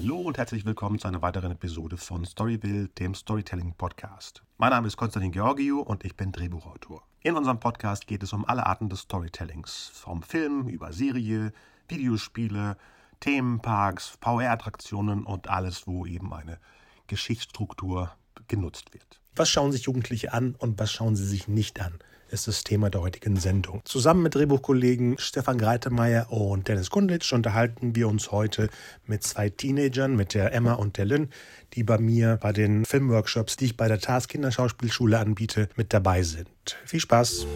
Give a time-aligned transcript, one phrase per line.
[0.00, 4.44] Hallo und herzlich willkommen zu einer weiteren Episode von Storyville, dem Storytelling Podcast.
[4.56, 7.02] Mein Name ist Konstantin Georgiou und ich bin Drehbuchautor.
[7.22, 11.52] In unserem Podcast geht es um alle Arten des Storytellings, vom Film über Serie,
[11.88, 12.76] Videospiele,
[13.18, 16.60] Themenparks, VR-Attraktionen und alles, wo eben eine
[17.08, 18.12] Geschichtsstruktur
[18.46, 19.20] genutzt wird.
[19.34, 21.98] Was schauen sich Jugendliche an und was schauen sie sich nicht an?
[22.30, 23.80] Ist das Thema der heutigen Sendung.
[23.84, 28.68] Zusammen mit Drehbuchkollegen Stefan Greitemeyer und Dennis Kunditsch unterhalten wir uns heute
[29.06, 31.30] mit zwei Teenagern, mit der Emma und der Lynn,
[31.74, 36.22] die bei mir bei den Filmworkshops, die ich bei der TAS Kinderschauspielschule anbiete, mit dabei
[36.22, 36.48] sind.
[36.84, 37.46] Viel Spaß!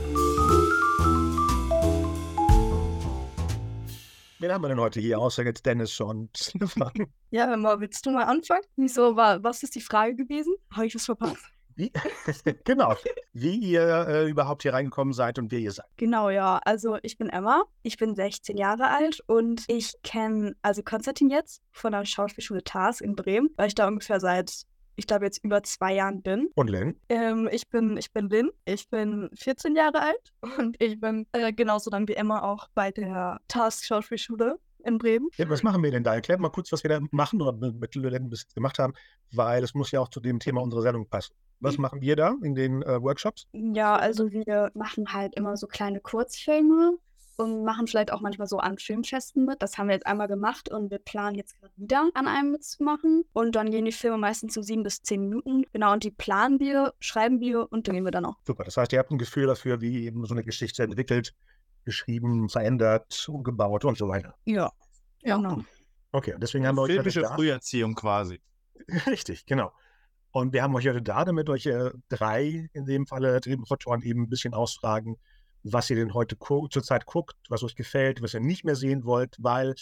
[4.39, 6.93] Wen haben wir denn heute hier, außer jetzt Dennis und Stefan?
[7.31, 8.65] Ja, mal, willst du mal anfangen?
[8.77, 10.55] Wieso was ist die Frage gewesen?
[10.73, 11.53] Habe ich was verpasst?
[11.75, 11.93] Wie,
[12.65, 12.95] genau,
[13.33, 15.87] wie ihr äh, überhaupt hier reingekommen seid und wer ihr seid.
[15.97, 16.61] Genau, ja.
[16.65, 21.63] Also ich bin Emma, ich bin 16 Jahre alt und ich kenne also Konstantin jetzt
[21.73, 24.65] von der Schauspielschule TAS in Bremen, weil ich da ungefähr seit
[24.97, 26.51] ich glaube, jetzt über zwei Jahren bin.
[26.55, 26.97] Und Lynn?
[27.09, 31.53] Ähm, ich, bin, ich bin Lynn, ich bin 14 Jahre alt und ich bin äh,
[31.53, 35.29] genauso dann wie Emma auch bei der TAS Schauspielschule in Bremen.
[35.37, 36.15] Ja, was machen wir denn da?
[36.15, 38.95] Erklärt mal kurz, was wir da machen oder mit Lynn bis jetzt gemacht haben,
[39.33, 41.35] weil es muss ja auch zu dem Thema unserer Sendung passen.
[41.61, 43.47] Was machen wir da in den äh, Workshops?
[43.53, 46.99] Ja, also wir machen halt immer so kleine Kurzfilme
[47.37, 49.63] und machen vielleicht auch manchmal so an Filmfesten mit.
[49.63, 53.25] Das haben wir jetzt einmal gemacht und wir planen jetzt gerade wieder an einem mitzumachen.
[53.33, 55.65] Und dann gehen die Filme meistens so sieben bis zehn Minuten.
[55.73, 58.37] Genau, und die planen wir, schreiben wir und drehen wir dann auch.
[58.47, 61.35] Super, das heißt, ihr habt ein Gefühl dafür, wie eben so eine Geschichte entwickelt,
[61.85, 64.35] geschrieben, verändert, umgebaut und so weiter.
[64.45, 64.71] Ja,
[65.23, 65.37] ja.
[65.37, 65.63] Genau.
[66.13, 66.93] Okay, deswegen haben wir euch.
[66.93, 68.41] Filmische Früherziehung quasi.
[69.07, 69.73] Richtig, genau.
[70.31, 74.23] Und wir haben euch heute da, damit euch äh, drei, in dem Falle Drehbuchautoren, eben
[74.23, 75.17] ein bisschen ausfragen,
[75.63, 76.37] was ihr denn heute
[76.71, 79.75] zurzeit guckt, was euch gefällt, was ihr nicht mehr sehen wollt, weil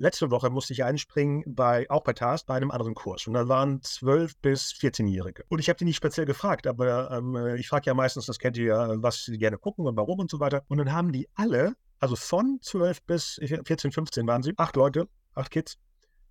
[0.00, 3.26] letzte Woche musste ich einspringen bei, auch bei TAS, bei einem anderen Kurs.
[3.26, 5.44] Und da waren 12- bis 14-Jährige.
[5.48, 8.56] Und ich habe die nicht speziell gefragt, aber ähm, ich frage ja meistens, das kennt
[8.56, 10.64] ihr ja, was sie gerne gucken und warum und so weiter.
[10.68, 15.06] Und dann haben die alle, also von 12 bis 14, 15 waren sie, acht Leute,
[15.34, 15.76] acht Kids,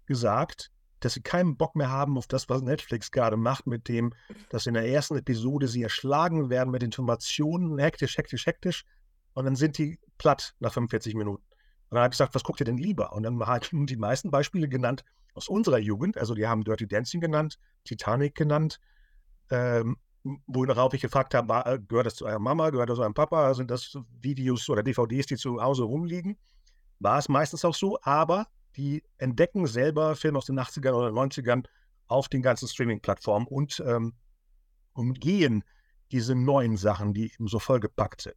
[0.08, 4.14] gesagt, dass sie keinen Bock mehr haben auf das, was Netflix gerade macht, mit dem,
[4.50, 8.84] dass in der ersten Episode sie erschlagen werden mit Informationen, hektisch, hektisch, hektisch.
[9.34, 11.44] Und dann sind die platt nach 45 Minuten.
[11.90, 13.14] Und dann habe ich gesagt, was guckt ihr denn lieber?
[13.14, 16.18] Und dann haben die meisten Beispiele genannt aus unserer Jugend.
[16.18, 18.80] Also die haben Dirty Dancing genannt, Titanic genannt,
[19.50, 19.98] ähm,
[20.48, 23.14] worauf ich gefragt habe, war, äh, gehört das zu eurer Mama, gehört das zu eurem
[23.14, 23.54] Papa?
[23.54, 26.38] Sind das Videos oder DVDs, die zu Hause rumliegen?
[27.00, 31.66] War es meistens auch so, aber die entdecken selber Filme aus den 80ern oder 90ern
[32.08, 34.14] auf den ganzen Streaming-Plattformen und ähm,
[34.94, 35.64] umgehen
[36.12, 38.36] diese neuen Sachen, die eben so vollgepackt sind.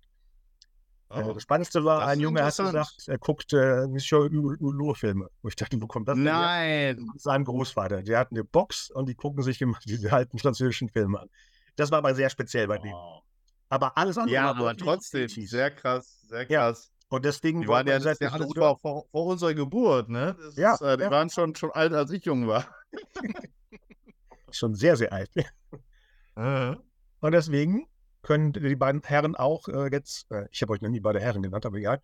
[1.12, 5.28] Äh, das Spannendste war, das ein Junge hat gesagt, er guckt äh, Michel-Hulot-Filme.
[5.42, 6.96] Wo ich dachte, wo kommt das Nein.
[6.96, 8.02] Denn Sein Großvater.
[8.02, 11.28] Der hat eine Box und die gucken sich immer diese alten französischen Filme an.
[11.76, 12.92] Das war aber sehr speziell bei dem.
[12.92, 13.20] Oh.
[13.68, 14.34] Aber alles andere.
[14.34, 16.92] Ja, aber trotzdem, sehr krass, sehr krass.
[17.08, 20.34] Und deswegen die waren ja, das ja alles vor, vor, vor, unserer Geburt, ne?
[20.42, 21.10] Das ja, ist, äh, die ja.
[21.10, 22.66] waren schon, schon alt, als ich jung war.
[24.50, 25.30] schon sehr, sehr alt.
[26.36, 26.74] äh.
[27.20, 27.86] Und deswegen
[28.22, 31.42] können die beiden Herren auch äh, jetzt, äh, ich habe euch noch nie beide Herren
[31.42, 32.00] genannt, aber egal,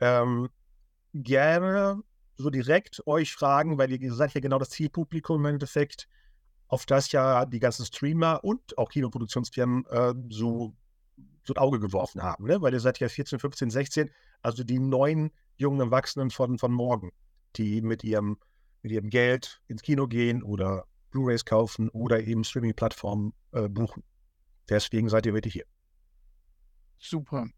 [0.00, 0.48] ähm,
[1.14, 2.02] gerne
[2.36, 6.08] so direkt euch fragen, weil ihr seid ja genau das Zielpublikum im Endeffekt,
[6.68, 10.74] auf das ja die ganzen Streamer und auch Kinoproduktionsfirmen äh, so
[11.44, 12.60] so ein Auge geworfen haben, ne?
[12.62, 14.10] weil ihr seid ja 14, 15, 16,
[14.42, 17.12] also die neuen jungen Erwachsenen von, von morgen,
[17.56, 18.38] die mit ihrem,
[18.82, 24.02] mit ihrem Geld ins Kino gehen oder Blu-rays kaufen oder eben Streaming-Plattformen äh, buchen.
[24.68, 25.64] Deswegen seid ihr wirklich hier.
[26.98, 27.48] Super.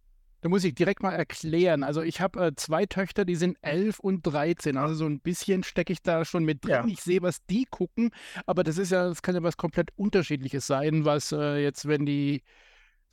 [0.40, 1.82] Da muss ich direkt mal erklären.
[1.82, 4.76] Also ich habe äh, zwei Töchter, die sind 11 und 13.
[4.76, 6.70] Also so ein bisschen stecke ich da schon mit drin.
[6.72, 6.86] Ja.
[6.86, 8.10] Ich sehe, was die gucken.
[8.44, 12.04] Aber das ist ja, das kann ja was komplett Unterschiedliches sein, was äh, jetzt, wenn
[12.04, 12.42] die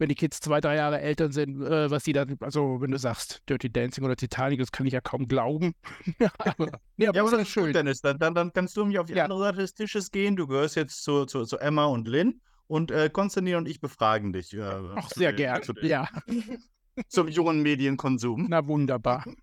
[0.01, 2.97] wenn die Kids zwei, drei Jahre älter sind, äh, was die dann, also wenn du
[2.97, 5.73] sagst Dirty Dancing oder Titanic, das kann ich ja kaum glauben.
[6.39, 7.71] aber, nee, aber, ja, aber das ist schön.
[7.71, 9.23] Dennis, dann, dann, dann, kannst du mich auf die ja.
[9.23, 10.35] andere Seite des Tisches gehen.
[10.35, 12.41] Du gehörst jetzt zu, zu, zu Emma und Lynn
[12.71, 14.53] und äh, Konstantin und ich befragen dich.
[14.53, 14.62] Äh,
[14.95, 15.62] Ach, sehr gerne.
[15.81, 16.07] Ja.
[17.09, 18.47] Zum jungen Medienkonsum.
[18.50, 19.25] Na wunderbar.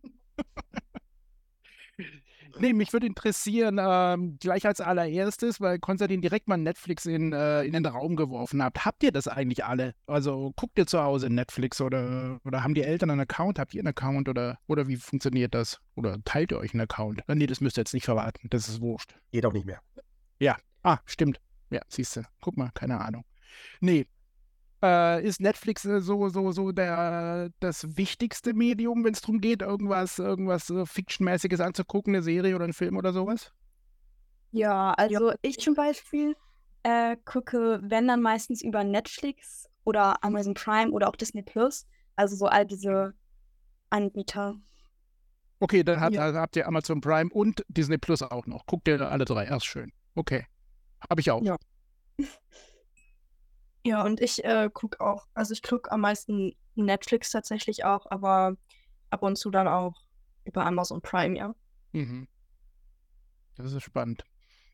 [2.61, 7.63] Nee, mich würde interessieren, ähm, gleich als allererstes, weil Konstantin direkt mal Netflix in, äh,
[7.63, 8.85] in den Raum geworfen hat.
[8.85, 9.95] Habt ihr das eigentlich alle?
[10.09, 13.61] Also guckt ihr zu Hause Netflix oder, oder haben die Eltern einen Account?
[13.61, 15.79] Habt ihr einen Account oder, oder wie funktioniert das?
[15.95, 17.23] Oder teilt ihr euch einen Account?
[17.29, 18.49] Nee, das müsst ihr jetzt nicht verraten.
[18.51, 19.15] Das ist wurscht.
[19.31, 19.81] Geht auch nicht mehr.
[20.41, 20.57] Ja.
[20.83, 21.41] Ah, stimmt.
[21.71, 22.23] Ja, siehst du.
[22.41, 23.25] Guck mal, keine Ahnung.
[23.81, 24.07] Nee,
[24.83, 29.63] äh, ist Netflix äh, so, so, so der, das wichtigste Medium, wenn es darum geht,
[29.63, 33.53] irgendwas, irgendwas äh, Fictionmäßiges anzugucken, eine Serie oder einen Film oder sowas?
[34.53, 36.35] Ja, also ich zum Beispiel
[36.85, 41.87] äh, gucke, wenn dann meistens über Netflix oder Amazon Prime oder auch Disney Plus.
[42.17, 43.15] Also so all diese
[43.91, 44.57] Anbieter.
[45.61, 46.33] Okay, dann hat, ja.
[46.35, 48.65] habt ihr Amazon Prime und Disney Plus auch noch.
[48.67, 49.93] Guckt ihr alle drei, erst schön.
[50.15, 50.47] Okay.
[51.09, 51.43] Habe ich auch.
[51.43, 51.57] Ja.
[53.87, 58.57] Ja, und ich äh, gucke auch, also ich gucke am meisten Netflix tatsächlich auch, aber
[59.09, 59.95] ab und zu dann auch
[60.45, 61.55] über Amazon Prime, ja.
[61.93, 62.29] Mhm.
[63.57, 64.25] Das ist spannend.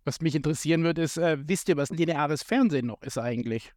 [0.04, 3.72] Was mich interessieren würde, ist, äh, wisst ihr, was lineares Fernsehen noch ist eigentlich?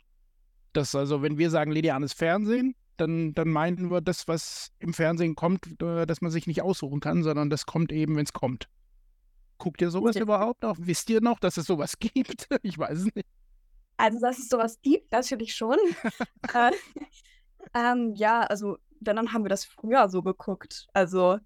[0.74, 5.36] Das also, wenn wir sagen lineares Fernsehen, dann, dann meinen wir das, was im Fernsehen
[5.36, 8.68] kommt, äh, dass man sich nicht aussuchen kann, sondern das kommt eben, wenn es kommt.
[9.58, 10.22] Guckt ihr sowas ja.
[10.22, 10.78] überhaupt noch?
[10.80, 12.48] Wisst ihr noch, dass es sowas gibt?
[12.62, 13.28] Ich weiß es nicht.
[13.98, 15.78] Also, dass es sowas gibt, natürlich schon.
[16.54, 16.72] äh,
[17.74, 20.88] ähm, ja, also, dann haben wir das früher so geguckt.
[20.94, 21.40] Also,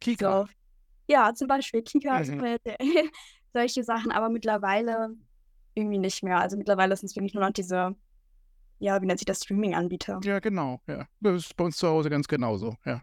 [0.00, 0.42] Kika.
[0.42, 0.52] So,
[1.06, 2.58] ja, zum Beispiel Kika, mhm.
[3.52, 5.14] solche Sachen, aber mittlerweile
[5.74, 6.40] irgendwie nicht mehr.
[6.40, 7.94] Also, mittlerweile sind es wirklich nur noch diese
[8.78, 10.20] ja, wie nennt sich das, Streaming-Anbieter.
[10.24, 11.06] Ja, genau, ja.
[11.20, 13.02] Das ist bei uns zu Hause ganz genauso, ja.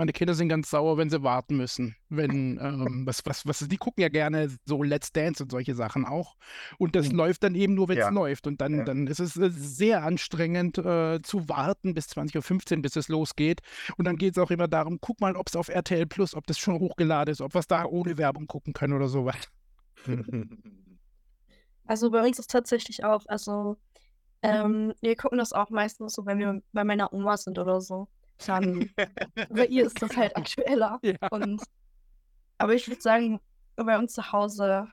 [0.00, 1.94] Meine Kinder sind ganz sauer, wenn sie warten müssen.
[2.08, 6.06] Wenn, ähm, was, was, was, die gucken ja gerne so Let's Dance und solche Sachen
[6.06, 6.36] auch.
[6.78, 7.18] Und das mhm.
[7.18, 8.08] läuft dann eben nur, wenn es ja.
[8.08, 8.46] läuft.
[8.46, 8.84] Und dann, ja.
[8.84, 13.60] dann ist es äh, sehr anstrengend äh, zu warten bis 20.15 Uhr, bis es losgeht.
[13.98, 16.46] Und dann geht es auch immer darum, guck mal, ob es auf RTL Plus, ob
[16.46, 19.36] das schon hochgeladen ist, ob wir es da ohne Werbung gucken können oder sowas.
[21.86, 23.76] Also bei uns ist tatsächlich auch, also
[24.42, 28.06] ähm, wir gucken das auch meistens so, wenn wir bei meiner Oma sind oder so.
[28.46, 28.90] Dann,
[29.50, 30.98] bei ihr ist das halt aktueller.
[31.02, 31.16] Ja.
[31.30, 31.62] Und,
[32.58, 33.40] aber ich würde sagen,
[33.76, 34.88] bei uns zu Hause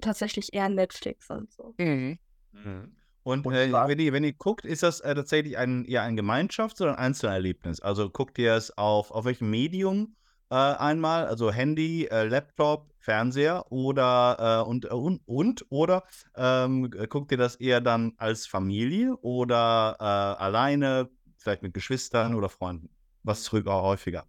[0.00, 1.74] tatsächlich eher Netflix und so.
[1.78, 2.18] Mhm.
[2.52, 2.92] Mhm.
[3.22, 6.80] Und, äh, wenn, ihr, wenn ihr guckt, ist das äh, tatsächlich ein, eher ein Gemeinschafts-
[6.80, 7.80] oder ein Einzelerlebnis?
[7.80, 10.16] Also guckt ihr es auf, auf welchem Medium
[10.50, 16.04] äh, einmal, also Handy, äh, Laptop, Fernseher oder äh, und, äh, und, und oder
[16.36, 22.48] ähm, guckt ihr das eher dann als Familie oder äh, alleine, vielleicht mit Geschwistern oder
[22.48, 22.90] Freunden?
[23.22, 24.26] Was ist häufiger?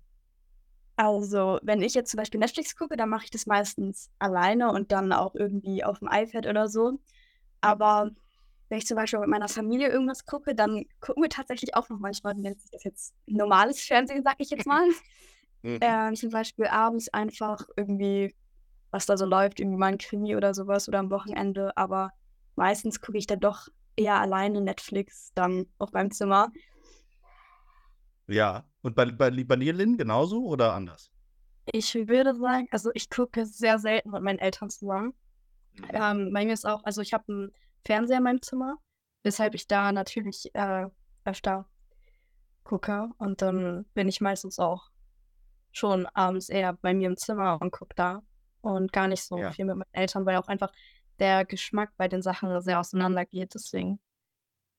[0.96, 4.92] Also, wenn ich jetzt zum Beispiel Netflix gucke, dann mache ich das meistens alleine und
[4.92, 7.00] dann auch irgendwie auf dem iPad oder so.
[7.62, 8.12] Aber
[8.68, 12.00] wenn ich zum Beispiel mit meiner Familie irgendwas gucke, dann gucken wir tatsächlich auch noch
[12.00, 14.84] manchmal, nennt sich das jetzt normales Fernsehen, sag ich jetzt mal.
[15.62, 15.80] Mhm.
[15.82, 18.34] Ähm, zum Beispiel abends einfach irgendwie,
[18.92, 21.76] was da so läuft, irgendwie mal ein Krimi oder sowas oder am Wochenende.
[21.76, 22.12] Aber
[22.56, 23.68] meistens gucke ich dann doch
[23.98, 26.50] eher alleine Netflix dann auf meinem Zimmer.
[28.30, 31.12] Ja, und bei, bei, bei dir, Lynn, genauso oder anders?
[31.72, 35.14] Ich würde sagen, also ich gucke sehr selten mit meinen Eltern zusammen.
[35.74, 35.86] Mhm.
[35.94, 37.52] Ähm, bei mir ist auch, also ich habe einen
[37.86, 38.78] Fernseher in meinem Zimmer,
[39.24, 40.86] weshalb ich da natürlich äh,
[41.26, 41.68] öfter
[42.64, 43.10] gucke.
[43.18, 44.90] Und dann bin ich meistens auch
[45.72, 48.22] schon abends eher bei mir im Zimmer und gucke da
[48.62, 49.52] und gar nicht so ja.
[49.52, 50.72] viel mit meinen Eltern, weil auch einfach
[51.18, 53.54] der Geschmack bei den Sachen sehr auseinandergeht.
[53.56, 54.00] Deswegen.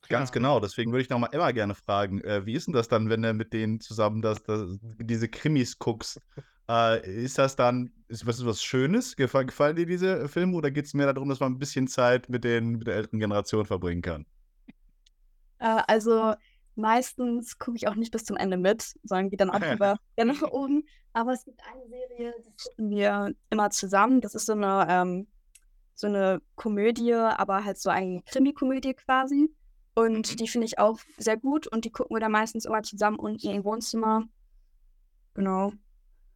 [0.09, 3.09] Ganz genau, deswegen würde ich nochmal Emma gerne fragen, äh, wie ist denn das dann,
[3.11, 6.21] wenn du mit denen zusammen das, das diese Krimis guckst?
[6.69, 9.15] Äh, ist das dann, ist was, was Schönes?
[9.15, 12.29] Gefallen, gefallen dir diese Filme oder geht es mehr darum, dass man ein bisschen Zeit
[12.29, 14.27] mit, den, mit der älteren Generation verbringen kann?
[15.59, 16.35] Äh, also
[16.81, 20.43] Meistens gucke ich auch nicht bis zum Ende mit, sondern gehe dann auch über nach
[20.51, 20.85] oben.
[21.13, 24.21] Aber es gibt eine Serie, die gucken wir immer zusammen.
[24.21, 25.27] Das ist so eine, ähm,
[25.95, 29.51] so eine Komödie, aber halt so eine Krimi-Komödie quasi.
[30.01, 30.37] Und mhm.
[30.37, 33.51] die finde ich auch sehr gut und die gucken wir dann meistens immer zusammen unten
[33.51, 34.25] im Wohnzimmer.
[35.35, 35.75] Genau.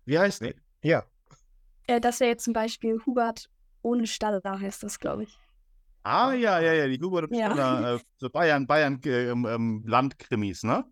[0.05, 0.55] Wie heißt die?
[0.83, 1.05] Ja.
[1.87, 3.49] Äh, das wäre jetzt zum Beispiel Hubert
[3.81, 5.39] ohne Stall, da heißt das, glaube ich.
[6.03, 7.95] Ah, ja, ja, ja, die Hubert und ja.
[7.95, 10.85] äh, so Bayern, Bayern äh, ähm, Landkrimis, ne?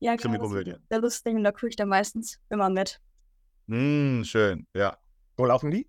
[0.00, 0.52] Ja, genau.
[0.90, 3.00] Der lustige, da gucke ich dann meistens immer mit.
[3.68, 4.98] Hm, schön, ja.
[5.36, 5.88] Wo laufen die?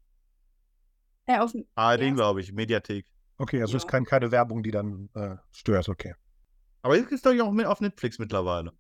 [1.28, 3.08] Ja, auf Ah, den glaube ich, Mediathek.
[3.40, 3.78] Okay, also ja.
[3.78, 6.14] ist kein, keine Werbung, die dann äh, stört, okay.
[6.82, 8.72] Aber jetzt ist doch auch mit auf Netflix mittlerweile.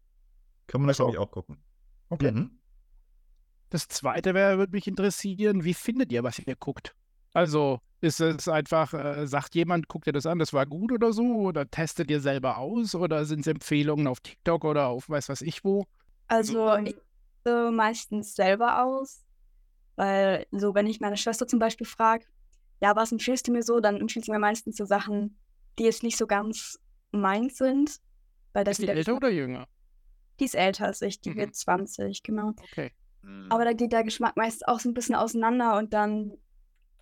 [0.67, 1.57] Kann man das, glaube ich, auch gucken.
[2.09, 2.31] Okay.
[2.31, 2.59] Mhm.
[3.69, 6.95] Das zweite wäre, würde mich interessieren, wie findet ihr, was ihr guckt?
[7.33, 11.11] Also ist es einfach, äh, sagt jemand, guck dir das an, das war gut oder
[11.11, 11.23] so?
[11.23, 12.95] Oder testet ihr selber aus?
[12.95, 15.85] Oder sind es Empfehlungen auf TikTok oder auf weiß was ich wo?
[16.27, 16.95] Also ich
[17.45, 19.23] äh, meistens selber aus.
[19.95, 22.25] Weil so, wenn ich meine Schwester zum Beispiel frage,
[22.81, 25.37] ja, was empfiehlst du mir so, dann empfiehlt sie mir meistens so Sachen,
[25.79, 26.79] die jetzt nicht so ganz
[27.11, 27.99] meins sind.
[28.53, 29.67] Weil das ist die älter oder jünger?
[30.39, 31.37] Die ist älter als ich, die mhm.
[31.37, 32.53] wird 20, genau.
[32.71, 32.91] Okay.
[33.49, 36.33] Aber da geht der Geschmack meist auch so ein bisschen auseinander und dann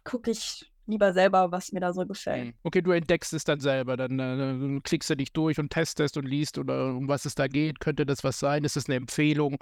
[0.04, 2.48] gucke ich lieber selber, was mir da so gefällt.
[2.48, 2.54] Hm.
[2.64, 6.26] Okay, du entdeckst es dann selber, dann äh, klickst du dich durch und testest und
[6.26, 7.80] liest oder um was es da geht.
[7.80, 8.64] Könnte das was sein?
[8.64, 9.58] Ist es eine Empfehlung?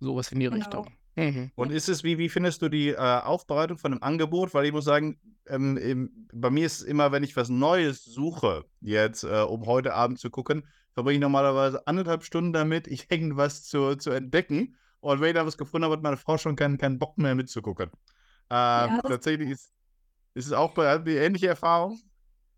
[0.00, 0.56] Sowas in die genau.
[0.56, 0.92] Richtung.
[1.16, 1.50] Mhm.
[1.54, 4.52] Und ist es, wie, wie findest du die äh, Aufbereitung von dem Angebot?
[4.52, 5.18] Weil ich muss sagen,
[5.48, 9.66] ähm, eben, bei mir ist es immer, wenn ich was Neues suche, jetzt, äh, um
[9.66, 14.76] heute Abend zu gucken, verbringe ich normalerweise anderthalb Stunden damit, ich irgendwas zu, zu entdecken.
[15.00, 17.34] Und wenn ich da was gefunden habe, hat meine Frau schon keinen, keinen Bock mehr
[17.34, 17.90] mitzugucken.
[18.50, 19.72] Äh, ja, tatsächlich ist,
[20.34, 21.98] ist es auch bei, die ähnliche Erfahrung.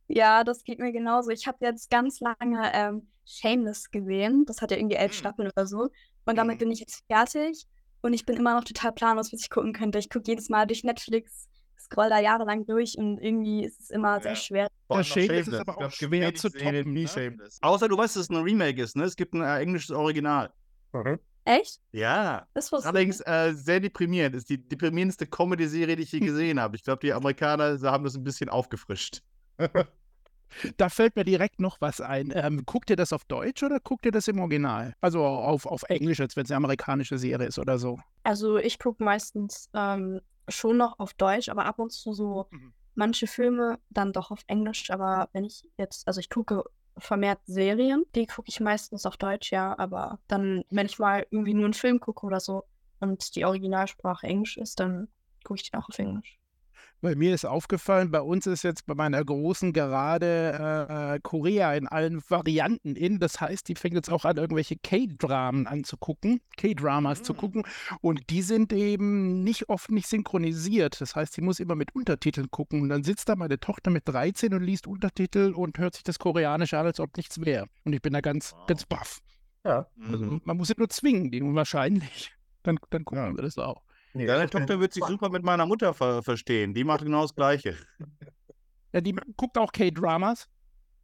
[0.09, 1.31] Ja, das geht mir genauso.
[1.31, 4.45] Ich habe jetzt ganz lange ähm, Shameless gesehen.
[4.47, 5.19] Das hat ja irgendwie elf hm.
[5.19, 5.88] Staffeln oder so.
[6.25, 6.59] Und damit hm.
[6.61, 7.67] bin ich jetzt fertig.
[8.00, 9.99] Und ich bin immer noch total planlos, was ich gucken könnte.
[9.99, 11.49] Ich gucke jedes Mal durch Netflix,
[11.81, 14.23] scroll da jahrelang durch und irgendwie ist es immer ja.
[14.23, 14.67] sehr schwer.
[14.87, 16.93] Boah, Shameless ist aber auch schwer zu toppen.
[16.93, 17.37] Ne?
[17.61, 19.05] Außer du weißt, dass es ein Remake ist, ne?
[19.05, 20.52] Es gibt ein äh, englisches Original.
[20.93, 21.19] Mhm.
[21.45, 21.81] Echt?
[21.93, 22.47] Ja.
[22.52, 24.37] Das Allerdings äh, sehr deprimierend.
[24.37, 26.76] Ist die deprimierendste Comedy-Serie, die ich je gesehen habe.
[26.76, 29.23] Ich glaube, die Amerikaner haben das ein bisschen aufgefrischt.
[30.76, 32.33] Da fällt mir direkt noch was ein.
[32.35, 34.95] Ähm, guckt ihr das auf Deutsch oder guckt ihr das im Original?
[35.00, 37.99] Also auf, auf Englisch, als wenn es eine amerikanische Serie ist oder so.
[38.25, 42.73] Also ich gucke meistens ähm, schon noch auf Deutsch, aber ab und zu so mhm.
[42.95, 44.90] manche Filme dann doch auf Englisch.
[44.90, 46.64] Aber wenn ich jetzt, also ich gucke
[46.97, 49.78] vermehrt Serien, die gucke ich meistens auf Deutsch, ja.
[49.78, 52.64] Aber dann, wenn ich mal irgendwie nur einen Film gucke oder so
[53.00, 55.09] und die Originalsprache Englisch ist, dann
[55.45, 56.38] gucke ich den auch auf Englisch.
[57.00, 61.75] Bei mir ist aufgefallen, bei uns ist jetzt bei meiner Großen gerade äh, äh, Korea
[61.75, 63.21] in allen Varianten in.
[63.21, 67.25] Das heißt, die fängt jetzt auch an, irgendwelche K-Dramen anzugucken, K-Dramas mhm.
[67.25, 67.62] zu gucken.
[68.00, 71.00] Und die sind eben nicht oft nicht synchronisiert.
[71.00, 72.83] Das heißt, sie muss immer mit Untertiteln gucken.
[72.83, 76.19] Und dann sitzt da meine Tochter mit 13 und liest Untertitel und hört sich das
[76.19, 77.67] Koreanische an, als ob nichts wäre.
[77.85, 78.67] Und ich bin da ganz, wow.
[78.67, 79.21] ganz baff.
[79.64, 79.87] Ja.
[80.11, 80.40] Also, mhm.
[80.45, 82.35] man muss sie nur zwingen, die wahrscheinlich.
[82.64, 83.37] Dann, dann gucken ja.
[83.37, 83.83] wir das auch.
[84.19, 86.75] Nee, Deine Tochter wird sich super mit meiner Mutter ver verstehen.
[86.75, 87.77] Die macht genau das Gleiche.
[88.91, 90.49] Ja, die guckt auch K-Dramas.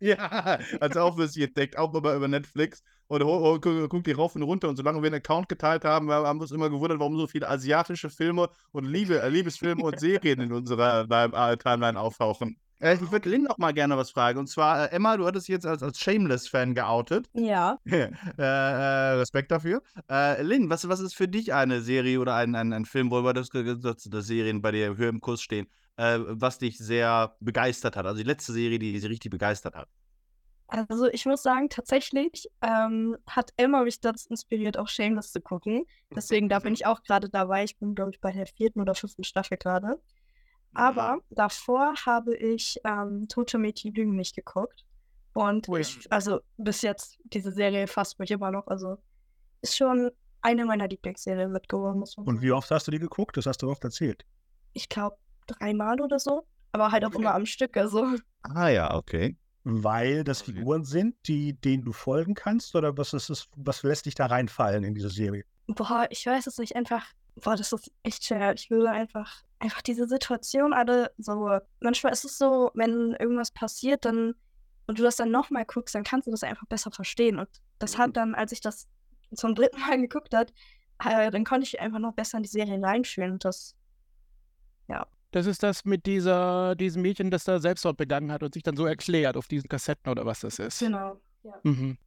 [0.00, 2.82] Ja, als auch für sie entdeckt, auch über, über Netflix.
[3.08, 3.20] Und
[3.60, 4.70] guckt die rauf und runter.
[4.70, 7.46] Und solange wir einen Account geteilt haben, haben wir uns immer gewundert, warum so viele
[7.46, 12.56] asiatische Filme und Liebe, äh, Liebesfilme und Serien in unserer äh, Timeline auftauchen.
[12.84, 14.38] Äh, ich würde Lynn noch mal gerne was fragen.
[14.38, 17.30] Und zwar, äh, Emma, du hattest jetzt als, als Shameless-Fan geoutet.
[17.32, 17.78] Ja.
[17.86, 19.82] äh, äh, Respekt dafür.
[20.10, 23.22] Äh, Lynn, was, was ist für dich eine Serie oder ein, ein, ein Film, wo
[23.22, 27.34] wir das, das, das Serien bei dir höher im Kurs stehen, äh, was dich sehr
[27.40, 28.04] begeistert hat?
[28.04, 29.88] Also die letzte Serie, die dich richtig begeistert hat.
[30.66, 35.86] Also ich muss sagen, tatsächlich ähm, hat Emma mich dazu inspiriert, auch Shameless zu gucken.
[36.14, 37.64] Deswegen, da bin ich auch gerade dabei.
[37.64, 39.98] Ich bin, glaube ich, bei der vierten oder fünften Staffel gerade.
[40.74, 44.84] Aber davor habe ich ähm, Tote Mädchen lügen nicht geguckt.
[45.32, 48.66] Und oh ich, also bis jetzt, diese Serie fasst mich immer noch.
[48.68, 48.98] Also
[49.62, 50.10] ist schon
[50.42, 52.04] eine meiner Lieblingsserien mitgeworden.
[52.16, 53.36] Und wie oft hast du die geguckt?
[53.36, 54.24] Das hast du oft erzählt.
[54.74, 55.16] Ich glaube
[55.46, 56.46] dreimal oder so.
[56.72, 57.14] Aber halt okay.
[57.14, 57.76] auch immer am Stück.
[57.76, 58.16] Also.
[58.42, 59.36] Ah ja, okay.
[59.62, 62.74] Weil das Figuren sind, die, denen du folgen kannst?
[62.74, 65.44] Oder was ist es, was lässt dich da reinfallen in diese Serie?
[65.66, 66.76] Boah, ich weiß es nicht.
[66.76, 68.54] Einfach, boah, das ist echt schwer.
[68.54, 71.58] Ich will einfach einfach diese Situation alle so.
[71.80, 74.34] Manchmal ist es so, wenn irgendwas passiert, dann
[74.86, 77.38] und du das dann nochmal guckst, dann kannst du das einfach besser verstehen.
[77.38, 77.48] Und
[77.78, 78.86] das hat dann, als ich das
[79.34, 80.52] zum dritten Mal geguckt hat,
[81.02, 83.32] äh, dann konnte ich einfach noch besser in die Serie reinfühlen.
[83.32, 83.74] Und das,
[84.88, 85.06] ja.
[85.30, 88.76] Das ist das mit dieser, diesem Mädchen, das da Selbstmord begangen hat und sich dann
[88.76, 90.80] so erklärt auf diesen Kassetten oder was das ist.
[90.80, 91.18] Genau.
[91.44, 91.52] Ja.
[91.62, 91.98] Mhm.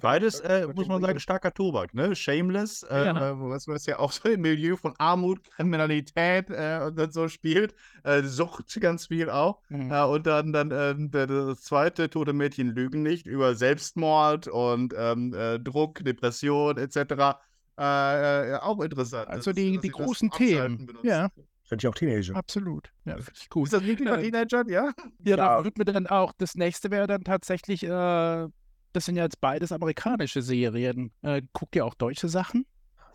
[0.00, 2.14] Beides, äh, muss man sagen, starker Tobak, ne?
[2.14, 3.30] Shameless, äh, ja.
[3.30, 7.28] äh, was, was ja auch so im Milieu von Armut, Kriminalität äh, und dann so
[7.28, 7.74] spielt.
[8.04, 9.60] Äh, Sucht ganz viel auch.
[9.68, 9.90] Mhm.
[9.90, 16.04] und dann, dann das zweite, Tote Mädchen lügen nicht, über Selbstmord und ähm, äh, Druck,
[16.04, 17.38] Depression etc.
[17.76, 19.28] auch interessant.
[19.28, 20.88] Also die, die großen Themen.
[21.02, 21.30] Ja.
[21.64, 22.36] Sind ja auch Teenager.
[22.36, 22.92] Absolut.
[23.06, 23.64] Ja, finde ich gut.
[23.64, 24.84] Ist das wirklich bei Teenagern, ja?
[24.84, 24.92] Ja,
[25.24, 25.36] ja.
[25.36, 28.46] da wird mir dann auch, das nächste wäre dann tatsächlich äh,
[28.94, 31.12] das sind ja jetzt beides amerikanische Serien.
[31.22, 32.64] Äh, guckt ihr auch deutsche Sachen?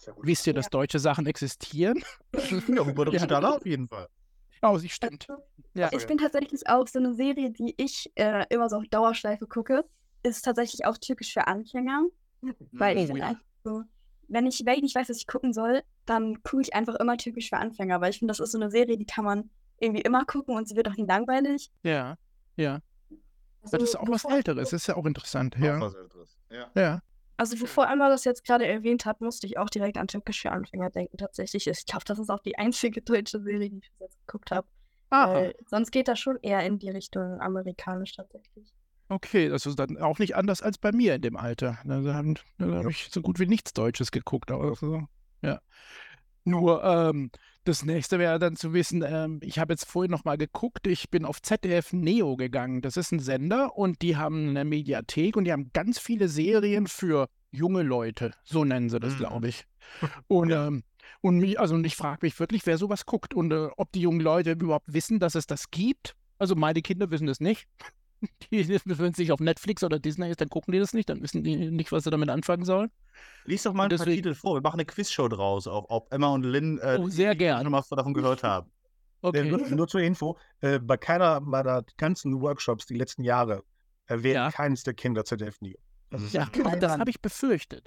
[0.05, 2.03] Ja Wisst ihr, dass deutsche Sachen existieren?
[2.33, 3.49] ja, Huber ja.
[3.49, 4.07] auf jeden Fall.
[4.61, 5.27] Oh, sie stimmt.
[5.73, 5.89] Ja.
[5.93, 9.85] Ich bin tatsächlich auch so eine Serie, die ich äh, immer so auf Dauerschleife gucke,
[10.21, 12.03] ist tatsächlich auch typisch für Anfänger.
[12.73, 13.35] Weil oh, ich ja.
[13.63, 13.83] so,
[14.27, 17.15] wenn ich, wenn ich nicht weiß, was ich gucken soll, dann gucke ich einfach immer
[17.17, 20.01] typisch für Anfänger, weil ich finde, das ist so eine Serie, die kann man irgendwie
[20.01, 21.71] immer gucken und sie wird auch nie langweilig.
[21.83, 22.17] Ja,
[22.57, 22.79] ja.
[23.61, 25.55] Also, das ist auch was Älteres, ist ja auch interessant.
[25.57, 25.81] Auch ja.
[25.81, 26.37] was Älteres.
[26.49, 26.69] Ja.
[26.75, 27.01] ja.
[27.37, 30.51] Also bevor Emma das jetzt gerade erwähnt hat, musste ich auch direkt an Türkisch für
[30.51, 31.17] Anfänger denken.
[31.17, 34.51] Tatsächlich, ich glaube, das ist auch die einzige deutsche Serie, die ich bis jetzt geguckt
[34.51, 34.67] habe.
[35.11, 35.49] Ah.
[35.65, 38.71] sonst geht das schon eher in die Richtung amerikanisch tatsächlich.
[39.07, 41.79] Okay, das ist dann auch nicht anders als bei mir in dem Alter.
[41.83, 42.21] Da, da,
[42.57, 44.51] da habe ich so gut wie nichts Deutsches geguckt.
[44.51, 45.07] Aber so,
[45.41, 45.61] ja.
[46.43, 47.31] Nur ähm,
[47.63, 51.09] das nächste wäre dann zu wissen, ähm, ich habe jetzt vorhin noch mal geguckt, ich
[51.09, 52.81] bin auf ZDF Neo gegangen.
[52.81, 56.87] Das ist ein Sender und die haben eine Mediathek und die haben ganz viele Serien
[56.87, 58.31] für junge Leute.
[58.43, 59.17] So nennen sie das, mhm.
[59.17, 59.65] glaube ich.
[60.27, 60.83] Und ähm,
[61.21, 64.21] Und mich, also ich frage mich wirklich, wer sowas guckt und äh, ob die jungen
[64.21, 66.15] Leute überhaupt wissen, dass es das gibt.
[66.37, 67.67] Also meine Kinder wissen es nicht.
[68.51, 71.21] Die, wenn es nicht auf Netflix oder Disney ist, dann gucken die das nicht, dann
[71.21, 72.91] wissen die nicht, was sie damit anfangen sollen.
[73.45, 74.55] Lies doch mal ein deswegen, paar Titel vor.
[74.55, 77.63] Wir machen eine Quizshow draus, ob, ob Emma und Lynn äh, oh, sehr gern.
[77.63, 78.69] schon mal davon gehört haben.
[79.21, 79.49] Okay.
[79.49, 83.65] Äh, nur, zur Info, äh, bei keiner meiner ganzen Workshops die letzten Jahre
[84.05, 84.49] erwähnt ja.
[84.49, 85.77] keines der Kinder ZDF Neo.
[86.31, 86.45] Ja,
[86.79, 87.85] das habe ich befürchtet.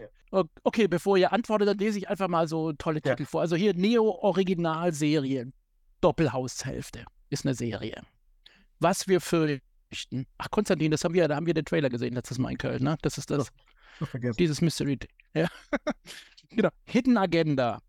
[0.63, 3.15] Okay, bevor ihr antwortet, dann lese ich einfach mal so tolle ja.
[3.15, 3.41] Titel vor.
[3.41, 5.55] Also hier Neo-Originalserien.
[6.03, 8.03] Doppelhaushälfte ist eine Serie.
[8.79, 10.27] Was wir fürchten.
[10.39, 12.83] Ach, Konstantin, das haben wir, da haben wir den Trailer gesehen letztes Mal in Köln,
[12.83, 12.97] ne?
[13.03, 13.49] Das ist das.
[14.39, 14.99] Dieses Mystery.
[15.35, 15.49] Ja.
[16.51, 16.69] genau.
[16.85, 17.81] Hidden Agenda.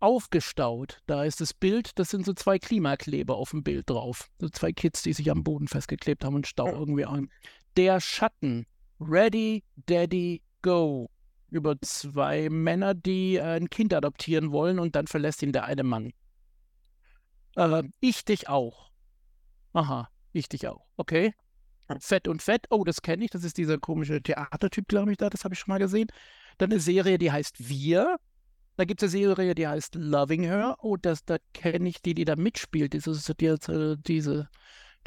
[0.00, 1.00] Aufgestaut.
[1.06, 4.28] Da ist das Bild, das sind so zwei Klimakleber auf dem Bild drauf.
[4.38, 7.30] So zwei Kids, die sich am Boden festgeklebt haben und Stau irgendwie ein.
[7.76, 8.66] Der Schatten.
[9.00, 11.10] Ready, Daddy, Go.
[11.50, 15.84] Über zwei Männer, die äh, ein Kind adoptieren wollen und dann verlässt ihn der eine
[15.84, 16.12] Mann.
[17.56, 18.90] Äh, ich dich auch.
[19.72, 20.86] Aha, ich dich auch.
[20.96, 21.34] Okay.
[22.00, 22.66] Fett und Fett.
[22.70, 23.30] Oh, das kenne ich.
[23.30, 25.30] Das ist dieser komische Theatertyp, glaube ich, da.
[25.30, 26.08] Das habe ich schon mal gesehen.
[26.58, 28.16] Dann eine Serie, die heißt Wir.
[28.76, 30.76] Da gibt es eine Serie, die heißt Loving Her.
[30.80, 32.92] Oh, das, da kenne ich die, die da mitspielt.
[32.92, 34.48] Diese, diese, diese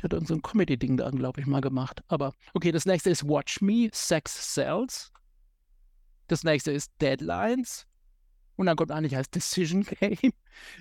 [0.01, 2.01] der hat so ein Comedy-Ding da, glaube ich, mal gemacht.
[2.07, 5.11] Aber okay, das nächste ist Watch Me, Sex Cells.
[6.27, 7.85] Das nächste ist Deadlines.
[8.55, 10.33] Und dann kommt eigentlich als Decision Game.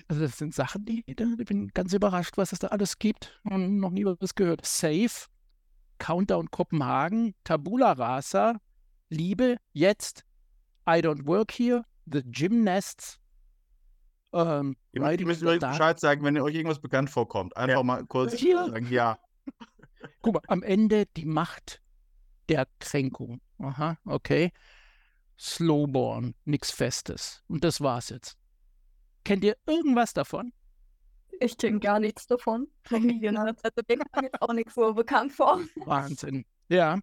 [0.07, 3.79] Also das sind Sachen, die, ich bin ganz überrascht, was es da alles gibt und
[3.79, 4.65] noch nie was gehört.
[4.65, 5.27] Safe,
[5.97, 8.59] Countdown Kopenhagen, Tabula Rasa,
[9.09, 10.23] Liebe, jetzt,
[10.89, 13.19] I Don't Work Here, The Gymnasts,
[14.31, 17.55] ähm, ihr müsst, euch Bescheid sagen, wenn euch irgendwas bekannt vorkommt.
[17.57, 17.83] Einfach ja.
[17.83, 18.65] mal kurz Hier.
[18.65, 19.17] sagen, ja.
[20.21, 21.81] Guck mal, am Ende die Macht
[22.47, 23.41] der Kränkung.
[23.59, 24.51] Aha, okay.
[25.37, 27.43] Slowborn, nichts Festes.
[27.47, 28.37] Und das war's jetzt.
[29.23, 30.53] Kennt ihr irgendwas davon?
[31.39, 32.67] Ich kenne gar nichts davon.
[32.91, 35.61] Also, mir auch nichts so bekannt vor.
[35.75, 36.45] Wahnsinn.
[36.67, 36.99] Ja,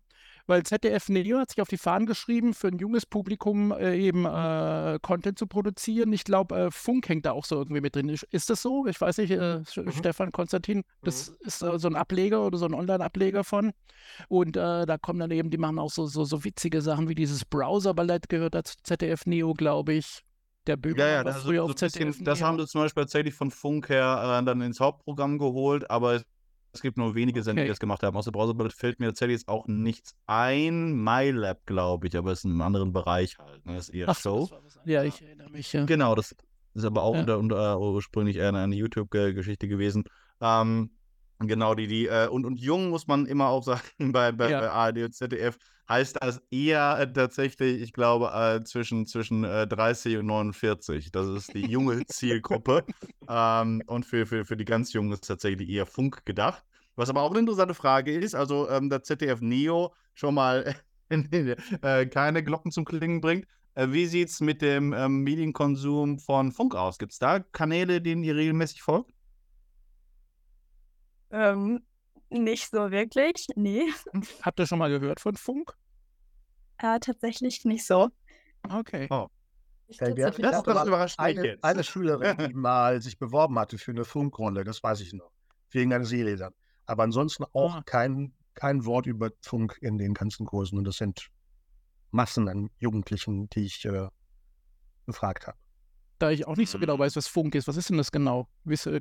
[0.47, 4.25] weil ZDF Neo hat sich auf die Fahnen geschrieben, für ein junges Publikum äh, eben
[4.25, 6.13] äh, Content zu produzieren.
[6.13, 8.09] Ich glaube, äh, Funk hängt da auch so irgendwie mit drin.
[8.09, 8.87] Ist das so?
[8.87, 9.93] Ich weiß nicht, äh, mhm.
[9.93, 11.37] Stefan, Konstantin, das mhm.
[11.43, 13.73] ist so ein Ableger oder so ein Online-Ableger von.
[14.29, 17.15] Und äh, da kommen dann eben, die machen auch so, so, so witzige Sachen wie
[17.15, 20.23] dieses Browser-Ballett gehört dazu ZDF Neo, glaube ich
[20.67, 22.07] der Böhmer ja, ja, das, früher so auf ZDF.
[22.07, 25.89] Bisschen, das haben sie zum Beispiel tatsächlich von Funk her äh, dann ins Hauptprogramm geholt,
[25.91, 26.23] aber
[26.77, 27.67] es gibt nur wenige Sender, okay.
[27.67, 28.17] die das gemacht haben.
[28.17, 30.93] Aus der Browserbrille fällt mir tatsächlich jetzt auch nichts ein.
[30.93, 33.65] MyLab, glaube ich, aber es ist in einem anderen Bereich halt.
[33.67, 33.75] Ne?
[33.75, 34.49] Das ist eher Ach, Show.
[34.85, 35.73] Ja, ich erinnere mich.
[35.73, 35.85] Ja.
[35.85, 36.37] Genau, das
[36.75, 37.21] ist aber auch ja.
[37.21, 40.05] unter, unter, ursprünglich eher eine YouTube-Geschichte gewesen.
[40.41, 40.91] Ähm,
[41.38, 44.61] genau, die, die, äh, und, und jung muss man immer auch sagen, bei, bei, ja.
[44.61, 49.66] bei ARD und ZDF heißt das eher äh, tatsächlich, ich glaube, äh, zwischen, zwischen äh,
[49.66, 51.12] 30 und 49.
[51.12, 52.85] Das ist die junge Zielgruppe.
[53.29, 56.64] ähm, und für, für, für die ganz Jungen ist tatsächlich eher Funk gedacht.
[56.96, 60.75] Was aber auch eine interessante Frage ist, also ähm, der ZDF Neo schon mal
[61.11, 63.46] äh, keine Glocken zum Klingen bringt.
[63.75, 66.99] Äh, wie sieht es mit dem ähm, Medienkonsum von Funk aus?
[66.99, 69.12] Gibt es da Kanäle, denen ihr regelmäßig folgt?
[71.31, 71.83] Ähm,
[72.31, 73.85] nicht so wirklich, nee.
[74.43, 75.73] Habt ihr schon mal gehört von Funk?
[76.79, 78.11] Äh, tatsächlich nicht so.
[78.69, 79.07] Okay.
[79.11, 79.29] Oh.
[79.89, 84.65] Wir, das, das überrascht eine, eine Schülerin, die mal sich beworben hatte für eine Funkrunde,
[84.65, 85.31] das weiß ich noch,
[85.71, 86.53] wegen einer Serie dann.
[86.87, 87.83] Aber ansonsten auch oh.
[87.87, 90.79] kein, kein Wort über Funk in den ganzen Kursen.
[90.79, 91.29] Und das sind
[92.11, 94.09] Massen an Jugendlichen, die ich äh,
[95.05, 95.59] befragt habe.
[96.19, 97.01] Da ich auch nicht so genau mhm.
[97.01, 98.49] weiß, was Funk ist, was ist denn das genau?
[98.65, 98.99] Wisse,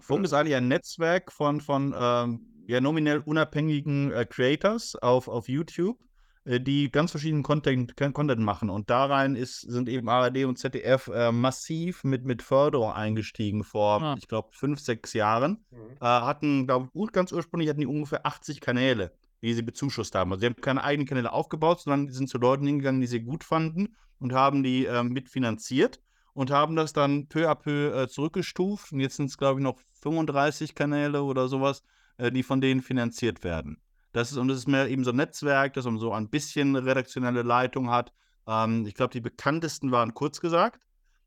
[0.00, 5.48] Funk ist eigentlich ein Netzwerk von, von ähm, ja, nominell unabhängigen äh, Creators auf, auf
[5.48, 5.98] YouTube,
[6.44, 8.70] äh, die ganz verschiedenen Content, Content machen.
[8.70, 13.64] Und da rein ist, sind eben ARD und ZDF äh, massiv mit, mit Förderung eingestiegen
[13.64, 14.14] vor, ah.
[14.18, 15.64] ich glaube, fünf, sechs Jahren.
[15.70, 15.96] Mhm.
[16.00, 20.32] Äh, hatten, glaube ich, ganz ursprünglich hatten die ungefähr 80 Kanäle, die sie bezuschusst haben.
[20.32, 23.20] Also sie haben keine eigenen Kanäle aufgebaut, sondern die sind zu Leuten hingegangen, die sie
[23.20, 26.00] gut fanden und haben die ähm, mitfinanziert
[26.34, 28.92] und haben das dann peu à peu äh, zurückgestuft.
[28.92, 31.82] Und jetzt sind es, glaube ich, noch 35 Kanäle oder sowas,
[32.18, 33.80] äh, die von denen finanziert werden.
[34.12, 37.42] Das ist, und das ist mehr eben so ein Netzwerk, das so ein bisschen redaktionelle
[37.42, 38.12] Leitung hat.
[38.46, 40.80] Ähm, ich glaube, die bekanntesten waren kurz gesagt.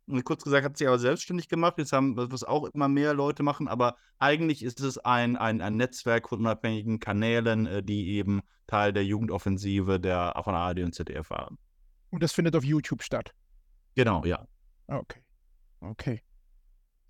[0.07, 1.77] Und kurz gesagt hat sie aber selbstständig gemacht.
[1.77, 5.75] Jetzt haben, was auch immer mehr Leute machen, aber eigentlich ist es ein, ein, ein
[5.75, 11.29] Netzwerk von unabhängigen Kanälen, äh, die eben Teil der Jugendoffensive der von ARD und ZDF
[11.29, 11.57] waren.
[12.09, 13.33] Und das findet auf YouTube statt.
[13.95, 14.47] Genau, ja.
[14.87, 15.21] Okay.
[15.81, 16.21] Okay.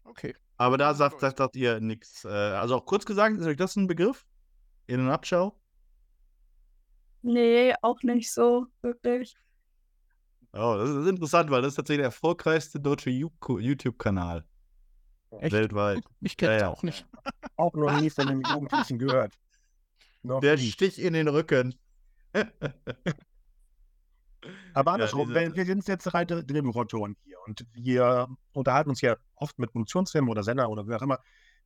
[0.03, 0.35] Okay.
[0.57, 2.25] Aber da sagt, sagt, sagt ihr nichts.
[2.25, 4.25] Äh, also auch kurz gesagt, ist euch das ein Begriff?
[4.87, 5.51] In a nutshell?
[7.21, 9.37] Nee, auch nicht so wirklich.
[10.53, 14.45] Oh, das ist interessant, weil das ist tatsächlich der erfolgreichste deutsche YouTube-Kanal.
[15.29, 16.03] Weltweit.
[16.21, 16.69] Ich kenne ja, ja.
[16.69, 17.05] auch nicht.
[17.57, 19.33] Auch noch nie von einem Jugendlichen gehört.
[20.23, 20.69] Noch der nie.
[20.69, 21.75] Stich in den Rücken.
[24.73, 29.57] Aber andersrum, ja, wir sind jetzt drei Drehbuchautoren hier und wir unterhalten uns ja oft
[29.60, 31.19] mit Produktionsfirmen oder Sender oder wer auch immer,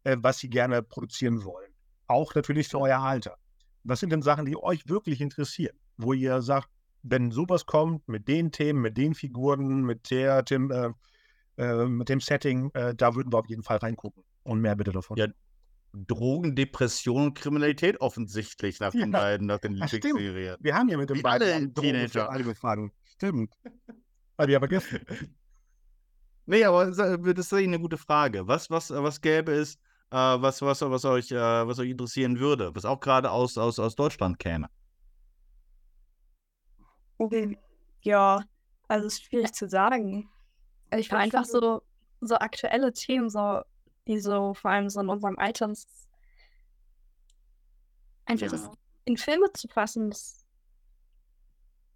[0.04, 1.72] äh, was sie gerne produzieren wollen.
[2.08, 3.38] Auch natürlich für euer Alter.
[3.84, 5.78] Was sind denn Sachen, die euch wirklich interessieren?
[5.98, 6.70] Wo ihr sagt,
[7.04, 10.92] wenn sowas kommt, mit den Themen, mit den Figuren, mit der, dem, äh,
[11.58, 14.24] äh, mit dem Setting, äh, da würden wir auf jeden Fall reingucken.
[14.44, 15.18] Und mehr bitte davon.
[15.18, 15.28] Ja,
[15.94, 19.20] Drogen, Depression und Kriminalität offensichtlich nach den ja.
[19.20, 20.58] beiden, nach den Lieblingsserien.
[20.60, 22.92] Wir haben ja mit den beiden Teenager alle gefragt.
[23.04, 23.54] Stimmt.
[24.38, 25.06] Habe ich aber vergessen.
[26.46, 28.48] Nee, aber das ist eine gute Frage.
[28.48, 29.76] Was, was, was gäbe es,
[30.12, 33.78] äh, was, was, was, euch, äh, was euch interessieren würde, was auch gerade aus, aus,
[33.80, 34.68] aus Deutschland käme?
[37.18, 37.58] Okay.
[38.02, 38.44] Ja,
[38.88, 40.30] also es ist schwierig zu sagen.
[40.98, 41.84] Ich war einfach so,
[42.20, 43.62] so aktuelle Themen, so,
[44.08, 45.74] die so vor allem so in unserem Alter
[48.26, 48.72] einfach ja.
[49.06, 50.10] in Filme zu fassen.
[50.10, 50.46] Das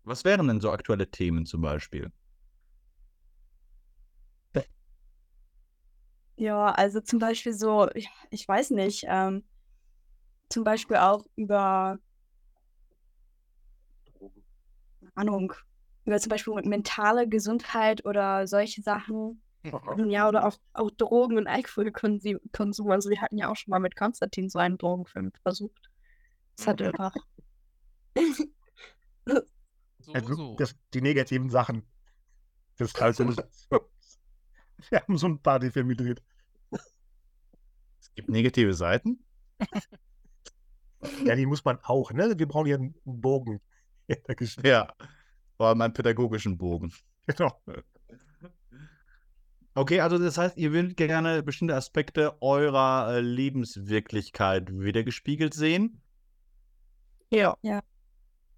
[0.03, 2.11] Was wären denn so aktuelle Themen zum Beispiel?
[6.37, 9.45] Ja, also zum Beispiel so, ich, ich weiß nicht, ähm,
[10.49, 11.97] zum Beispiel auch über
[15.15, 15.53] Ahnung,
[16.03, 19.41] über zum Beispiel mentale Gesundheit oder solche Sachen.
[20.09, 22.91] Ja, oder auch, auch Drogen und Alkoholkonsum.
[22.91, 25.89] Also wir hatten ja auch schon mal mit Konstantin so einen Drogenfilm versucht.
[26.55, 27.15] Das hat einfach.
[29.25, 30.55] so, also, so.
[30.55, 31.83] Das, die negativen Sachen.
[32.77, 33.69] Das ist.
[34.89, 35.39] Wir haben so ein
[35.71, 36.21] Filme gedreht.
[37.99, 39.23] Es gibt negative Seiten.
[41.23, 42.37] ja, die muss man auch, ne?
[42.37, 43.61] Wir brauchen hier einen Bogen.
[44.63, 44.93] Ja,
[45.57, 46.93] vor allem einen pädagogischen Bogen.
[47.25, 47.59] Genau.
[49.77, 56.01] Okay, also das heißt, ihr würdet gerne bestimmte Aspekte eurer äh, Lebenswirklichkeit wiedergespiegelt sehen?
[57.29, 57.57] Ja.
[57.61, 57.81] Ja.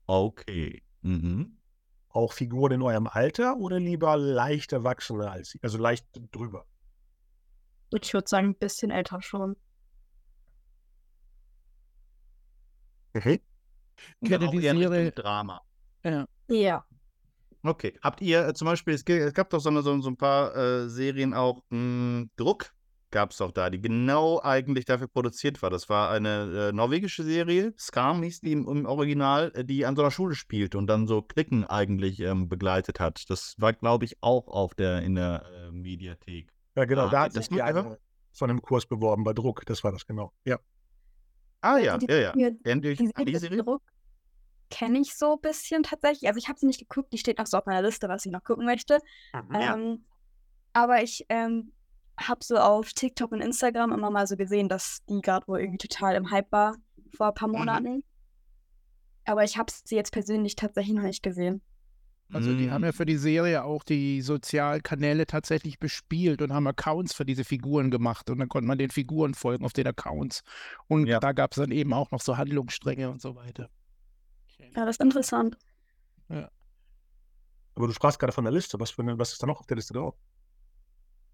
[0.06, 0.84] Okay.
[1.02, 1.58] Mhm.
[2.10, 6.66] Auch Figuren in eurem Alter oder lieber leicht erwachsener als sie, also leicht drüber?
[8.00, 9.56] Ich würde sagen, ein bisschen älter schon.
[13.16, 13.42] Okay.
[14.22, 15.62] Ich kenne die Serie Drama.
[16.04, 16.28] Ja.
[16.48, 16.86] Ja.
[17.64, 17.94] Okay.
[18.02, 20.56] Habt ihr äh, zum Beispiel, es, es, gab doch so, eine, so, so ein paar
[20.56, 22.74] äh, Serien auch, mh, hm, Druck
[23.10, 25.70] gab es doch da, die genau eigentlich dafür produziert war.
[25.70, 29.96] Das war eine äh, norwegische Serie, Skam hieß die im, im, Original, äh, die an
[29.96, 33.30] so einer Schule spielt und dann so Klicken eigentlich ähm, begleitet hat.
[33.30, 36.52] Das war, glaube ich, auch auf der, in der äh, Mediathek.
[36.76, 37.98] Ja, genau, ah, da hat sich die eine
[38.34, 40.60] von einem Kurs beworben bei Druck, das war das genau, ja.
[41.62, 42.52] Ah ja, ja, ja.
[42.64, 43.64] Kennt ihr die, die Serie?
[43.64, 43.82] Druck
[44.70, 46.28] kenne ich so ein bisschen tatsächlich.
[46.28, 48.32] Also ich habe sie nicht geguckt, die steht noch so auf meiner Liste, was ich
[48.32, 49.00] noch gucken möchte.
[49.34, 50.06] Mhm, ähm,
[50.74, 51.72] Aber ich ähm,
[52.18, 55.88] habe so auf TikTok und Instagram immer mal so gesehen, dass die gerade wohl irgendwie
[55.88, 56.76] total im Hype war
[57.16, 57.58] vor ein paar mhm.
[57.58, 57.94] Monaten.
[57.96, 58.04] Mhm.
[59.26, 61.62] Aber ich habe sie jetzt persönlich tatsächlich noch nicht gesehen.
[62.34, 62.96] Also die haben ja mhm.
[62.96, 68.30] für die Serie auch die Sozialkanäle tatsächlich bespielt und haben Accounts für diese Figuren gemacht
[68.30, 70.44] und dann konnte man den Figuren folgen auf den Accounts.
[70.88, 71.20] Und ja.
[71.20, 73.70] da gab es dann eben auch noch so Handlungsstränge und so weiter.
[74.60, 75.58] Ja, das ist interessant.
[76.30, 76.50] Ja.
[77.76, 78.80] Aber du sprachst gerade von der Liste.
[78.80, 80.16] Was, für eine, was ist da noch auf der Liste drauf?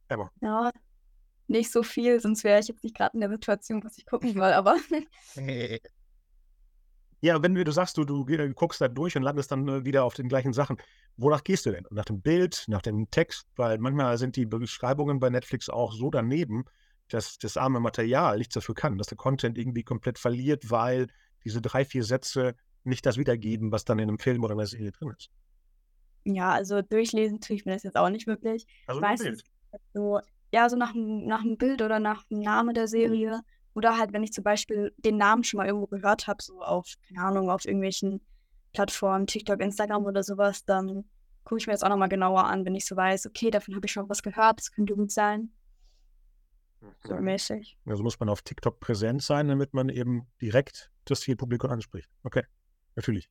[0.10, 0.30] Emma.
[0.42, 0.72] Ja,
[1.48, 4.36] nicht so viel, sonst wäre ich jetzt nicht gerade in der Situation, was ich gucken
[4.36, 4.78] will, aber.
[7.22, 10.14] ja, wenn du sagst, du, du guckst da durch und landest dann äh, wieder auf
[10.14, 10.78] den gleichen Sachen,
[11.18, 11.86] wonach gehst du denn?
[11.90, 13.48] Nach dem Bild, nach dem Text?
[13.56, 16.66] Weil manchmal sind die Beschreibungen bei Netflix auch so daneben,
[17.10, 21.08] dass das arme Material nichts dafür kann, dass der Content irgendwie komplett verliert, weil
[21.44, 24.92] diese drei, vier Sätze nicht das wiedergeben, was dann in einem Film oder einer Serie
[24.92, 25.30] drin ist.
[26.26, 28.66] Ja, also durchlesen tue ich mir das jetzt auch nicht wirklich.
[28.88, 29.44] Also Meistens
[29.94, 30.20] so,
[30.52, 33.42] ja, so nach, nach einem Bild oder nach dem Namen der Serie.
[33.74, 36.94] Oder halt, wenn ich zum Beispiel den Namen schon mal irgendwo gehört habe, so auf,
[37.08, 38.22] keine Ahnung, auf irgendwelchen
[38.72, 41.06] Plattformen, TikTok, Instagram oder sowas, dann
[41.44, 43.86] gucke ich mir das auch nochmal genauer an, wenn ich so weiß, okay, davon habe
[43.86, 45.52] ich schon was gehört, das könnte gut sein.
[47.04, 47.78] So mäßig.
[47.86, 52.10] Also muss man auf TikTok präsent sein, damit man eben direkt das Zielpublikum anspricht.
[52.24, 52.44] Okay.
[52.96, 53.30] Natürlich.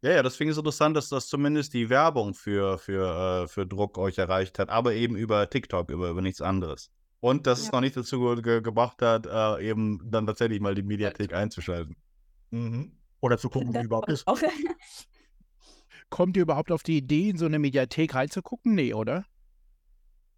[0.00, 3.66] Ja, ja, deswegen ist es interessant, dass das zumindest die Werbung für, für, äh, für
[3.66, 6.90] Druck euch erreicht hat, aber eben über TikTok, über, über nichts anderes.
[7.20, 7.66] Und dass ja.
[7.66, 11.96] es noch nicht dazu ge gebracht hat, äh, eben dann tatsächlich mal die Mediathek einzuschalten.
[12.50, 12.92] Mhm.
[13.20, 14.24] Oder zu gucken, wie überhaupt ist.
[16.10, 18.74] Kommt ihr überhaupt auf die Idee, in so eine Mediathek reinzugucken?
[18.74, 19.24] Nee, oder?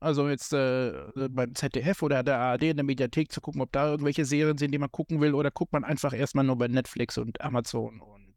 [0.00, 3.90] Also jetzt äh, beim ZDF oder der ARD in der Mediathek zu gucken, ob da
[3.90, 7.18] irgendwelche Serien sind, die man gucken will, oder guckt man einfach erstmal nur bei Netflix
[7.18, 8.34] und Amazon und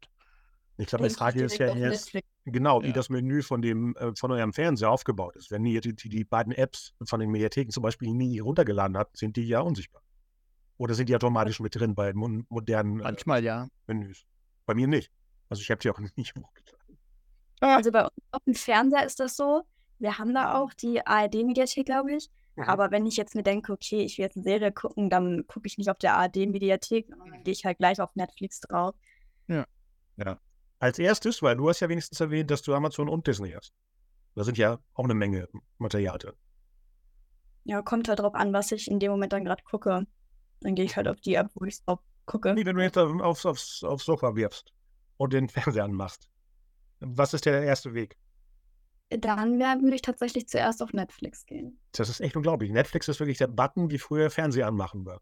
[0.76, 2.12] Ich glaube, die Frage ist ja jetzt,
[2.44, 2.92] genau, wie ja.
[2.92, 5.50] das Menü von, dem, äh, von eurem Fernseher aufgebaut ist.
[5.50, 9.16] Wenn ihr die, die, die, beiden Apps von den Mediatheken zum Beispiel nie runtergeladen habt,
[9.16, 10.02] sind die ja unsichtbar.
[10.76, 13.68] Oder sind die automatisch mit drin bei modernen äh, Manchmal ja.
[13.86, 14.26] Menüs?
[14.66, 15.10] Bei mir nicht.
[15.48, 16.98] Also ich habe sie auch nicht hochgeladen.
[17.60, 19.62] Also bei uns auf dem Fernseher ist das so.
[20.04, 22.30] Wir haben da auch die ARD-Mediathek, glaube ich.
[22.56, 22.64] Mhm.
[22.64, 25.66] Aber wenn ich jetzt mir denke, okay, ich will jetzt eine Serie gucken, dann gucke
[25.66, 28.94] ich nicht auf der ARD-Mediathek, sondern dann gehe ich halt gleich auf Netflix drauf.
[29.48, 29.64] Ja.
[30.18, 30.38] Ja.
[30.78, 33.72] Als erstes, weil du hast ja wenigstens erwähnt, dass du Amazon und Disney hast.
[34.34, 36.34] Da sind ja auch eine Menge Material drin.
[37.64, 40.06] Ja, kommt halt drauf an, was ich in dem Moment dann gerade gucke.
[40.60, 42.52] Dann gehe ich halt auf die App, wo ich es drauf gucke.
[42.52, 44.70] Nee, wenn du jetzt aufs, aufs, aufs Sofa wirfst
[45.16, 46.28] und den Fernseher anmachst.
[47.00, 48.18] Was ist der erste Weg?
[49.10, 51.78] Dann würde ich tatsächlich zuerst auf Netflix gehen.
[51.92, 52.70] Das ist echt unglaublich.
[52.70, 55.20] Netflix ist wirklich der Button, wie früher Fernseher anmachen war.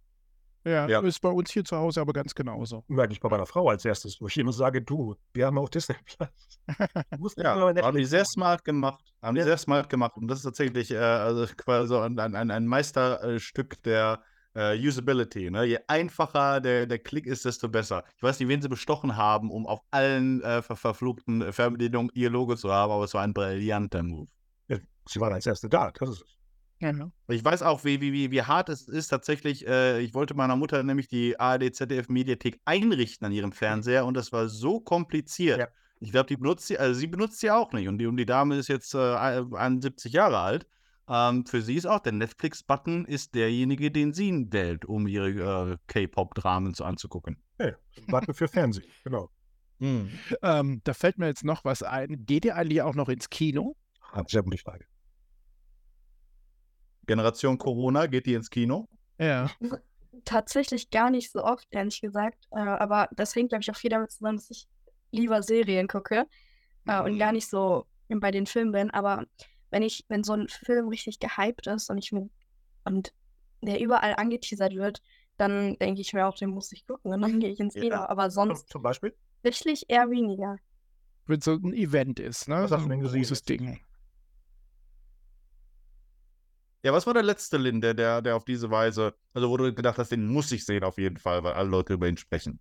[0.65, 2.85] Ja, ja, ist bei uns hier zu Hause aber ganz genauso.
[2.89, 5.97] Eigentlich bei meiner Frau als erstes, wo ich immer sage, du, wir haben auch Disney
[6.05, 7.35] Plus.
[7.37, 9.13] ja, haben die sehr smart gemacht.
[9.21, 10.17] Haben die sehr smart gemacht.
[10.17, 14.23] Und das ist tatsächlich äh, also quasi ein, ein, ein Meisterstück der
[14.55, 15.51] äh, Usability.
[15.51, 15.65] Ne?
[15.65, 18.05] Je einfacher der, der Klick ist, desto besser.
[18.17, 22.31] Ich weiß nicht, wen sie bestochen haben, um auf allen äh, ver verfluchten Fernbedienungen ihr
[22.31, 24.29] Logo zu haben, aber es war ein brillanter Move.
[24.69, 26.37] Ja, sie waren als Erste da, das ist es.
[26.83, 27.13] Genau.
[27.29, 29.65] Ich weiß auch, wie, wie, wie hart es ist tatsächlich.
[29.69, 34.15] Äh, ich wollte meiner Mutter nämlich die ARD ZDF Mediathek einrichten an ihrem Fernseher und
[34.15, 35.61] das war so kompliziert.
[35.61, 35.69] Ja.
[36.01, 37.87] Ich glaube, die benutzt sie, also sie benutzt sie auch nicht.
[37.87, 40.67] Und die, und die Dame ist jetzt äh, 71 Jahre alt.
[41.09, 45.77] Ähm, für sie ist auch der Netflix-Button ist derjenige, den sie wählt, um ihre äh,
[45.89, 47.43] K-Pop-Dramen so anzugucken.
[47.59, 47.75] Hey,
[48.07, 49.31] Button für Fernsehen, genau.
[49.79, 50.11] Mhm.
[50.43, 52.25] Ähm, da fällt mir jetzt noch was ein.
[52.25, 53.77] Geht ihr eigentlich auch noch ins Kino?
[54.13, 54.85] Ah, sehr gute Frage.
[57.07, 58.89] Generation Corona, geht die ins Kino?
[59.19, 59.51] Ja.
[60.25, 62.47] Tatsächlich gar nicht so oft, ehrlich gesagt.
[62.53, 64.69] Äh, aber das hängt, glaube ich, auch viel damit zusammen, dass ich
[65.11, 66.27] lieber Serien gucke
[66.87, 68.91] äh, und gar nicht so bei den Filmen bin.
[68.91, 69.27] Aber
[69.73, 72.29] wenn ich, wenn so ein Film richtig gehypt ist und ich mir
[72.85, 73.13] und
[73.63, 75.03] der überall angeteasert wird,
[75.39, 77.97] dann denke ich mir auch, den muss ich gucken und dann gehe ich ins Kino.
[77.97, 78.09] Ja.
[78.09, 79.17] Aber sonst zum Beispiel?
[79.43, 80.59] Wirklich eher weniger.
[81.27, 82.67] Wenn so ein Event ist, ne?
[82.69, 83.21] Was denn gesehen?
[83.21, 83.81] Dieses Ding.
[86.83, 89.73] Ja, was war der letzte Lin, der, der, der auf diese Weise, also wo du
[89.73, 92.61] gedacht hast, den muss ich sehen auf jeden Fall, weil alle Leute über ihn sprechen?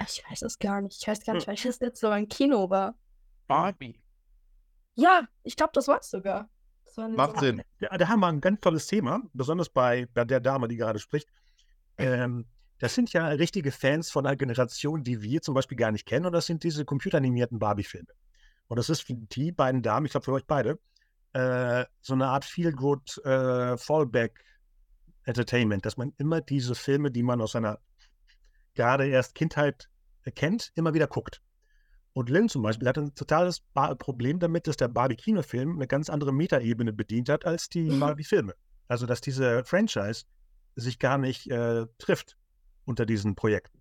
[0.00, 1.02] Ich weiß es gar nicht.
[1.02, 1.48] Ich weiß gar nicht, hm.
[1.48, 2.94] welches jetzt so ein Kino war.
[3.48, 4.00] Barbie.
[4.98, 6.48] Ja, ich glaube, das war es sogar.
[6.96, 7.62] War Macht so Sinn.
[7.78, 10.98] Ja, da haben wir ein ganz tolles Thema, besonders bei, bei der Dame, die gerade
[10.98, 11.28] spricht.
[11.98, 12.46] Ähm,
[12.80, 16.26] das sind ja richtige Fans von einer Generation, die wir zum Beispiel gar nicht kennen,
[16.26, 18.08] und das sind diese computeranimierten Barbie-Filme.
[18.66, 20.80] Und das ist für die beiden Damen, ich glaube für euch beide,
[21.32, 24.44] äh, so eine Art Feel-Good äh, Fallback
[25.22, 27.78] Entertainment, dass man immer diese Filme, die man aus seiner
[28.74, 29.88] gerade erst Kindheit
[30.34, 31.40] kennt, immer wieder guckt.
[32.12, 33.60] Und Lynn zum Beispiel hat ein totales
[33.98, 38.00] Problem damit, dass der Barbie-Kinofilm eine ganz andere Metaebene bedient hat als die mhm.
[38.00, 38.54] Barbie-Filme.
[38.88, 40.24] Also, dass diese Franchise
[40.74, 42.36] sich gar nicht äh, trifft
[42.84, 43.80] unter diesen Projekten.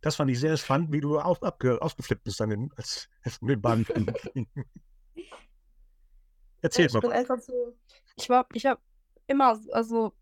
[0.00, 3.62] Das fand ich sehr spannend, wie du auf, abge, ausgeflippt bist dann als, als mit
[3.62, 4.06] Barbie-Film.
[6.62, 6.98] Erzähl mal.
[6.98, 7.76] Ich bin einfach so.
[8.16, 8.80] Ich war, ich habe
[9.26, 10.12] immer, also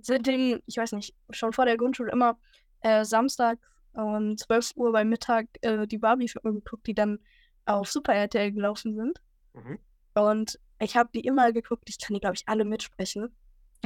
[0.00, 2.38] seitdem, ich weiß nicht, schon vor der Grundschule immer
[2.80, 3.58] äh, Samstag
[3.94, 7.18] um 12 Uhr bei Mittag äh, die Barbie-Filme geguckt, die dann
[7.66, 9.20] auf Super RTL gelaufen sind.
[9.54, 9.78] Mhm.
[10.14, 13.34] Und ich habe die immer geguckt, ich kann die, glaube ich, alle mitsprechen.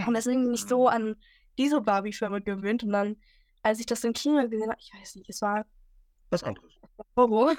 [0.07, 1.17] Und deswegen bin ich so an
[1.59, 2.83] diese Barbie-Filme gewöhnt.
[2.83, 3.17] Und dann,
[3.63, 5.67] als ich das im Kino gesehen habe, ich weiß nicht, es war.
[6.31, 6.73] Was anderes.
[7.17, 7.57] Horror.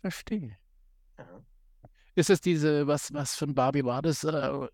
[0.00, 0.56] Verstehe.
[1.18, 1.44] Ja.
[2.14, 4.24] Ist es diese, was, was von Barbie war das?
[4.24, 4.68] Äh,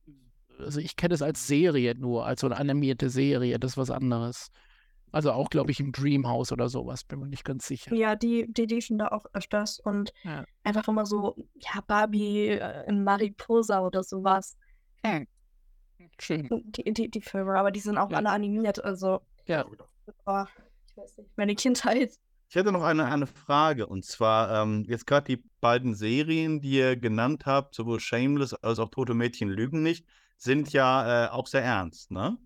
[0.58, 3.90] also ich kenne es als Serie nur, als so eine animierte Serie, das ist was
[3.90, 4.50] anderes.
[5.14, 7.94] Also auch, glaube ich, im Dreamhouse oder sowas, bin mir nicht ganz sicher.
[7.94, 10.44] Ja, die, die liefen da auch öfters und ja.
[10.64, 14.56] einfach immer so, ja, Barbie äh, in Mariposa oder sowas.
[15.04, 15.28] Hm.
[16.18, 16.48] Schön.
[16.50, 18.16] Die, die, die Filme, aber die sind auch ja.
[18.16, 19.20] alle animiert, also.
[19.46, 19.64] Ja.
[20.26, 20.44] Oh,
[20.88, 22.18] ich weiß nicht, meine Kindheit.
[22.48, 26.72] Ich hätte noch eine, eine Frage und zwar ähm, jetzt gerade die beiden Serien, die
[26.72, 30.06] ihr genannt habt, sowohl Shameless als auch Tote Mädchen lügen nicht,
[30.38, 32.36] sind ja äh, auch sehr ernst, ne?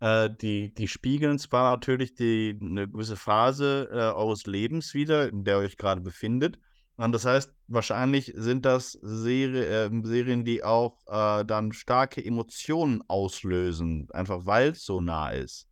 [0.00, 5.44] Äh, die, die spiegeln zwar natürlich die, eine gewisse Phase äh, eures Lebens wieder, in
[5.44, 6.58] der ihr euch gerade befindet.
[6.96, 13.02] Und das heißt, wahrscheinlich sind das Serie, äh, Serien, die auch äh, dann starke Emotionen
[13.08, 15.68] auslösen, einfach weil es so nah ist.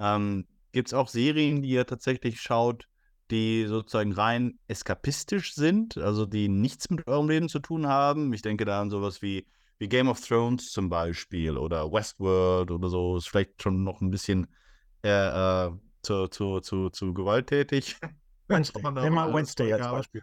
[0.00, 2.88] Ähm, Gibt es auch Serien, die ihr tatsächlich schaut,
[3.30, 8.32] die sozusagen rein eskapistisch sind, also die nichts mit eurem Leben zu tun haben.
[8.32, 9.46] Ich denke da an sowas wie,
[9.84, 13.18] wie Game of Thrones zum Beispiel oder Westworld oder so.
[13.18, 14.46] Ist vielleicht schon noch ein bisschen
[15.04, 17.96] äh, äh, zu, zu, zu, zu gewalttätig.
[18.48, 19.10] Wednesday.
[19.10, 20.22] Mal Wednesday als Beispiel.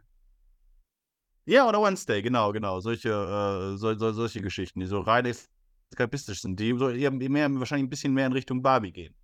[1.46, 2.80] Ja, oder Wednesday, genau, genau.
[2.80, 7.54] Solche, äh, so, so, solche Geschichten, die so rein eskapistisch sind, die so eher mehr,
[7.60, 9.16] wahrscheinlich ein bisschen mehr in Richtung Barbie gehen.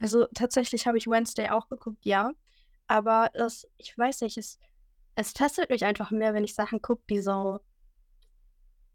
[0.00, 2.32] Also tatsächlich habe ich Wednesday auch geguckt, ja.
[2.86, 4.58] Aber das, ich weiß nicht, es,
[5.16, 7.60] es testet mich einfach mehr, wenn ich Sachen gucke, die so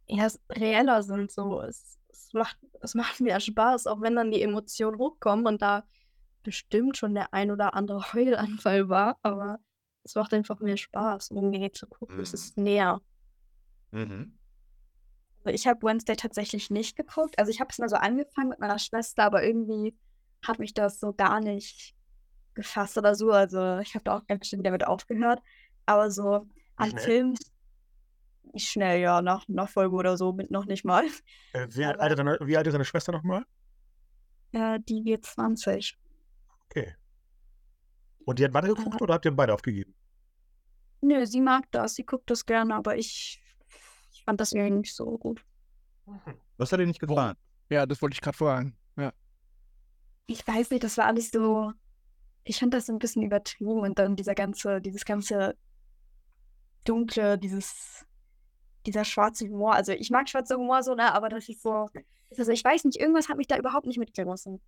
[0.09, 1.31] ja, reeller sind.
[1.31, 1.61] So.
[1.61, 5.83] Es, es, macht, es macht mir Spaß, auch wenn dann die Emotionen hochkommen und da
[6.43, 9.59] bestimmt schon der ein oder andere Heulanfall war, aber
[10.03, 12.15] es macht einfach mehr Spaß, irgendwie zu gucken.
[12.15, 12.21] Mhm.
[12.23, 13.01] Es ist näher.
[13.91, 14.37] Mhm.
[15.43, 17.37] Also ich habe Wednesday tatsächlich nicht geguckt.
[17.37, 19.97] Also ich habe es mal so angefangen mit meiner Schwester, aber irgendwie
[20.45, 21.95] hat mich das so gar nicht
[22.53, 23.31] gefasst oder so.
[23.31, 25.41] Also ich habe da auch ganz schön wieder mit aufgehört.
[25.85, 26.45] Aber so
[26.75, 27.51] an Filmen nicht
[28.55, 31.05] schnell, ja, nach, nach Folge oder so, mit noch nicht mal.
[31.53, 33.43] Äh, wie, alt ist deine, wie alt ist deine Schwester nochmal?
[34.51, 35.97] Äh, die wird 20.
[36.65, 36.95] Okay.
[38.25, 39.93] Und die hat beide geguckt äh, oder habt ihr beide aufgegeben?
[41.01, 43.41] Nö, sie mag das, sie guckt das gerne, aber ich,
[44.11, 45.43] ich fand das irgendwie nicht so gut.
[46.57, 47.37] Was hat dir nicht gefallen?
[47.69, 48.75] Ja, das wollte ich gerade fragen.
[48.97, 49.13] Ja.
[50.25, 51.71] Ich weiß nicht, das war alles so.
[52.43, 55.55] Ich fand das ein bisschen übertrieben und dann dieser ganze, dieses ganze
[56.83, 58.05] dunkle, dieses
[58.85, 59.73] dieser schwarze Humor.
[59.73, 61.89] Also ich mag schwarzer Humor so, ne, aber das ist so.
[62.37, 64.61] Also ich weiß nicht, irgendwas hat mich da überhaupt nicht mitgerissen.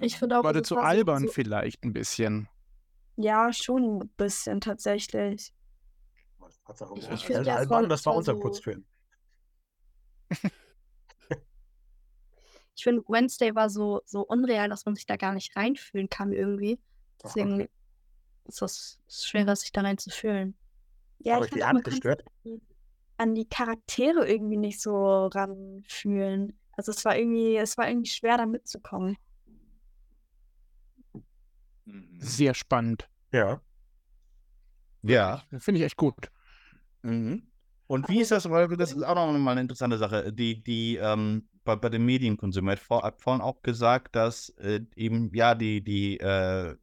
[0.00, 0.44] Ich finde auch.
[0.44, 2.48] War das so albern so, vielleicht ein bisschen?
[3.16, 5.52] Ja, schon ein bisschen tatsächlich.
[6.96, 8.84] Ich, ich finde ja, albern, das war unser so, Putzfilm.
[12.74, 16.32] ich finde, Wednesday war so, so unreal, dass man sich da gar nicht reinfühlen kann
[16.32, 16.80] irgendwie.
[17.22, 17.70] Deswegen okay.
[18.44, 20.56] ist es schwerer, sich da reinzufühlen.
[21.18, 22.24] Ja, Aber ich die Art gestört?
[23.22, 26.58] An die Charaktere irgendwie nicht so ranfühlen.
[26.76, 29.16] Also es war irgendwie, es war irgendwie schwer, da mitzukommen.
[31.84, 32.18] Mhm.
[32.18, 33.08] Sehr spannend.
[33.32, 33.60] Ja.
[35.02, 35.42] Ja.
[35.58, 36.30] Finde ich echt gut.
[37.02, 37.46] Mhm.
[37.86, 40.96] Und wie ist das, weil das ist auch noch mal eine interessante Sache, die, die
[40.96, 45.82] ähm, bei, bei dem Medienkonsum hat vor, vorhin auch gesagt, dass äh, eben ja die,
[45.82, 46.74] die, äh,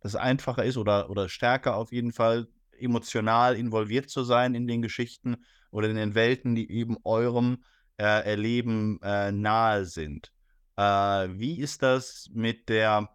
[0.00, 4.82] das einfacher ist oder, oder stärker auf jeden Fall emotional involviert zu sein in den
[4.82, 5.36] Geschichten
[5.72, 7.64] oder in den Welten, die eben eurem
[7.96, 10.32] äh, Erleben äh, nahe sind.
[10.76, 13.08] Äh, wie ist das mit der,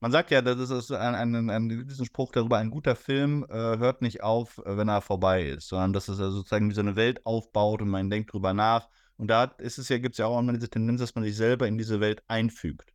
[0.00, 3.52] man sagt ja, das ist ein, ein, ein, ein Spruch darüber, ein guter Film äh,
[3.52, 7.24] hört nicht auf, wenn er vorbei ist, sondern dass es sozusagen wie so eine Welt
[7.26, 8.88] aufbaut und man denkt drüber nach.
[9.16, 11.36] Und da ist es ja, gibt es ja auch immer diese Tendenz, dass man sich
[11.36, 12.92] selber in diese Welt einfügt.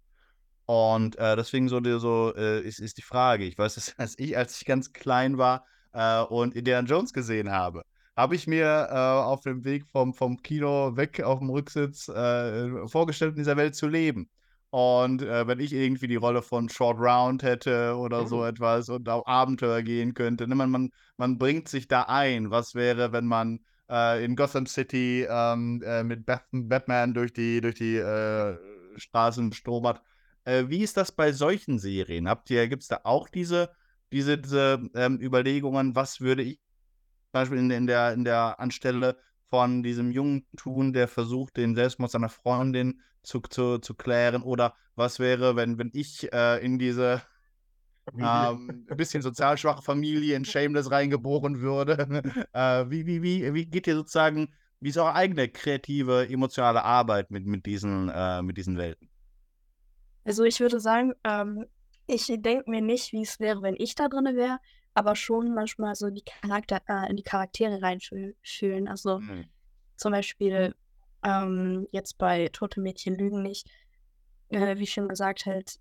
[0.66, 3.44] Und äh, deswegen so, so äh, ist, ist die Frage.
[3.46, 7.52] Ich weiß, dass, als ich, als ich ganz klein war äh, und Indiana Jones gesehen
[7.52, 7.84] habe,
[8.16, 12.88] habe ich mir äh, auf dem Weg vom, vom Kino weg auf dem Rücksitz äh,
[12.88, 14.30] vorgestellt, in dieser Welt zu leben.
[14.70, 18.28] Und äh, wenn ich irgendwie die Rolle von Short Round hätte oder mhm.
[18.28, 22.52] so etwas und auf Abenteuer gehen könnte, ne, man, man, man bringt sich da ein.
[22.52, 27.60] Was wäre, wenn man äh, in Gotham City ähm, äh, mit Bat Batman durch die,
[27.60, 28.58] durch die äh,
[28.98, 30.02] Straßen strobert?
[30.44, 32.28] wie ist das bei solchen Serien?
[32.28, 33.70] Habt ihr, gibt es da auch diese,
[34.12, 36.60] diese, diese ähm, Überlegungen, was würde ich
[37.32, 39.18] Beispiel in, in, der, in der Anstelle
[39.50, 44.44] von diesem Jungen tun, der versucht, den Selbstmord seiner Freundin zu, zu, zu klären?
[44.44, 47.22] Oder was wäre, wenn, wenn ich äh, in diese
[48.18, 51.98] ähm, ein bisschen sozial schwache Familie in Shameless reingeboren würde?
[52.54, 57.32] äh, wie, wie, wie, wie geht ihr sozusagen, wie ist eure eigene kreative, emotionale Arbeit
[57.32, 59.10] mit, mit, diesen, äh, mit diesen Welten?
[60.24, 61.66] Also ich würde sagen, ähm,
[62.08, 64.60] ich denke mir nicht, wie es wäre, wenn ich da drin wäre,
[64.94, 68.88] aber schon manchmal so die Charakter, äh, in die Charaktere reinfühlen.
[68.88, 69.46] Also mhm.
[69.96, 70.76] zum Beispiel
[71.24, 73.70] ähm, jetzt bei Tote Mädchen lügen nicht,
[74.50, 75.80] äh, wie schon gesagt, halt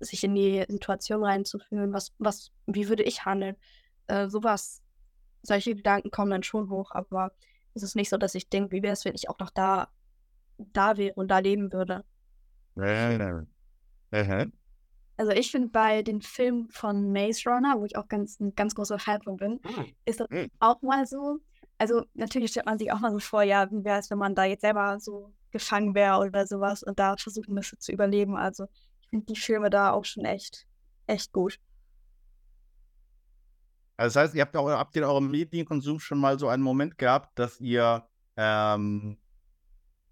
[0.00, 3.56] sich in die Situation reinzufühlen, was, was, wie würde ich handeln?
[4.06, 4.82] Äh, sowas,
[5.42, 7.32] solche Gedanken kommen dann schon hoch, aber
[7.74, 9.88] es ist nicht so, dass ich denke, wie wäre es, wenn ich auch noch da,
[10.58, 12.04] da wäre und da leben würde.
[12.76, 13.46] Ja, ja,
[14.12, 14.46] ja.
[15.16, 18.74] Also ich finde bei den Filmen von Maze Runner, wo ich auch ganz, ein ganz
[18.74, 19.86] großer Fan von bin, mhm.
[20.04, 20.50] ist das mhm.
[20.60, 21.38] auch mal so.
[21.78, 24.34] Also natürlich stellt man sich auch mal so vor, ja, wie wäre es, wenn man
[24.34, 28.36] da jetzt selber so gefangen wäre oder sowas und da versuchen müsste zu überleben.
[28.36, 28.66] Also
[29.00, 30.66] ich finde die Filme da auch schon echt,
[31.06, 31.58] echt gut.
[33.96, 36.62] Also das heißt, ihr habt, auch, habt ihr in eurem Medienkonsum schon mal so einen
[36.62, 38.06] Moment gehabt, dass ihr
[38.36, 39.16] ähm,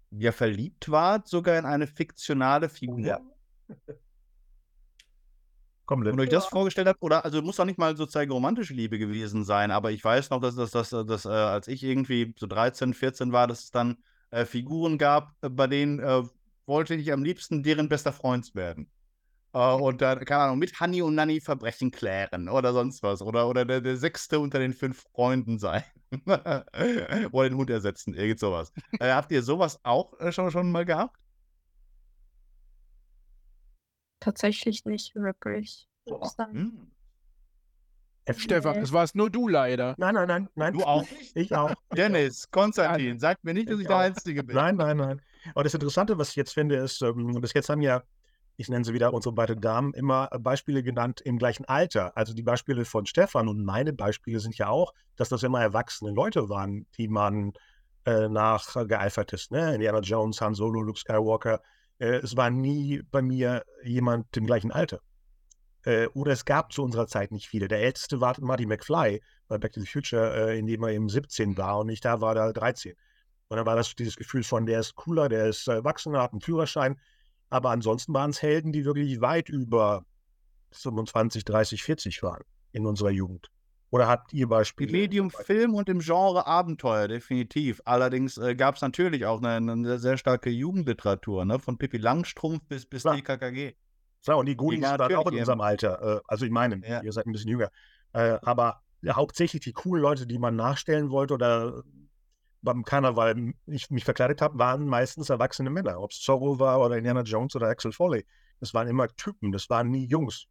[0.09, 2.99] ja verliebt wart, sogar in eine fiktionale Figur?
[2.99, 3.21] Ja.
[5.85, 6.13] Komplett.
[6.13, 9.43] Und euch das vorgestellt habt, oder, also muss doch nicht mal sozusagen romantische Liebe gewesen
[9.43, 12.93] sein, aber ich weiß noch, dass, dass, dass, dass äh, als ich irgendwie so 13,
[12.93, 13.97] 14 war, dass es dann
[14.31, 16.23] äh, Figuren gab, äh, bei denen äh,
[16.65, 18.89] wollte ich am liebsten deren bester Freund werden.
[19.55, 23.21] Uh, und dann, keine Ahnung, mit Honey und Nanny Verbrechen klären oder sonst was.
[23.21, 25.81] Oder, oder der, der Sechste unter den fünf Freunden sein.
[26.25, 28.73] oder den Hund ersetzen, irgend sowas.
[28.99, 31.15] Äh, habt ihr sowas auch äh, schon, schon mal gehabt?
[34.25, 35.87] Tatsächlich nicht wirklich.
[36.07, 36.91] Hm.
[38.35, 39.93] Stefan, das warst nur du leider.
[39.99, 40.73] Nein, nein, nein, nein.
[40.73, 41.31] Du auch nicht?
[41.35, 41.75] Ich auch.
[41.95, 44.55] Dennis, Konstantin, sag mir nicht, dass ich, ich der Einzige bin.
[44.55, 45.21] Nein, nein, nein.
[45.51, 48.01] Aber das Interessante, was ich jetzt finde, ist, ähm, bis jetzt haben ja,
[48.57, 52.17] ich nenne sie wieder unsere beiden Damen, immer Beispiele genannt im gleichen Alter.
[52.17, 56.09] Also die Beispiele von Stefan und meine Beispiele sind ja auch, dass das immer erwachsene
[56.09, 57.53] Leute waren, die man
[58.05, 59.51] äh, nachgeeifert ist.
[59.51, 59.75] Ne?
[59.75, 61.61] Indiana Jones, Han Solo, Luke Skywalker.
[61.99, 64.99] Äh, es war nie bei mir jemand im gleichen Alter.
[65.83, 67.67] Äh, oder es gab zu unserer Zeit nicht viele.
[67.67, 71.09] Der älteste war Marty McFly bei Back to the Future, äh, in dem er eben
[71.09, 72.95] 17 war und ich da war da 13.
[73.47, 76.41] Und dann war das dieses Gefühl von, der ist cooler, der ist erwachsener, hat einen
[76.41, 76.99] Führerschein.
[77.49, 80.03] Aber ansonsten waren es Helden, die wirklich weit über
[80.71, 83.51] 25, 30, 40 waren in unserer Jugend.
[83.95, 84.91] Oder habt ihr Beispiele?
[84.91, 87.81] Medium Film und im Genre Abenteuer, definitiv.
[87.85, 91.59] Allerdings äh, gab es natürlich auch eine, eine, sehr starke Jugendliteratur, ne?
[91.59, 93.15] von Pippi Langstrumpf bis, bis Klar.
[93.15, 93.73] TKKG.
[94.19, 96.17] So, und die Goonies waren auch in unserem Alter.
[96.17, 97.03] Äh, also ich meine, Ja.
[97.03, 97.71] ihr seid ein bisschen jünger.
[98.11, 101.81] Äh, aber hauptsächlich die coolen Leute, die man nachstellen wollte oder
[102.61, 106.01] beim Karneval ich mich verkleidet habe, waren meistens erwachsene Männer.
[106.01, 108.25] Ob es Zorro war oder Indiana Jones oder Axel Foley.
[108.59, 110.47] Das waren immer Typen, das waren nie Jungs.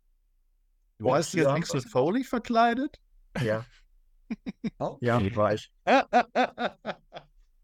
[0.99, 3.01] Du hast als Axel Foley verkleidet?
[3.43, 3.65] Ja,
[4.79, 4.97] Oh.
[5.01, 5.71] ja, ich.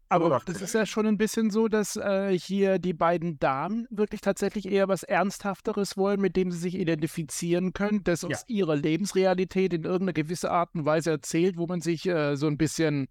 [0.09, 3.87] Aber Oder- das ist ja schon ein bisschen so, dass äh, hier die beiden Damen
[3.89, 8.75] wirklich tatsächlich eher was Ernsthafteres wollen, mit dem sie sich identifizieren können, das aus ihrer
[8.75, 13.07] Lebensrealität in irgendeiner gewissen Art und Weise erzählt, wo man sich äh, so ein bisschen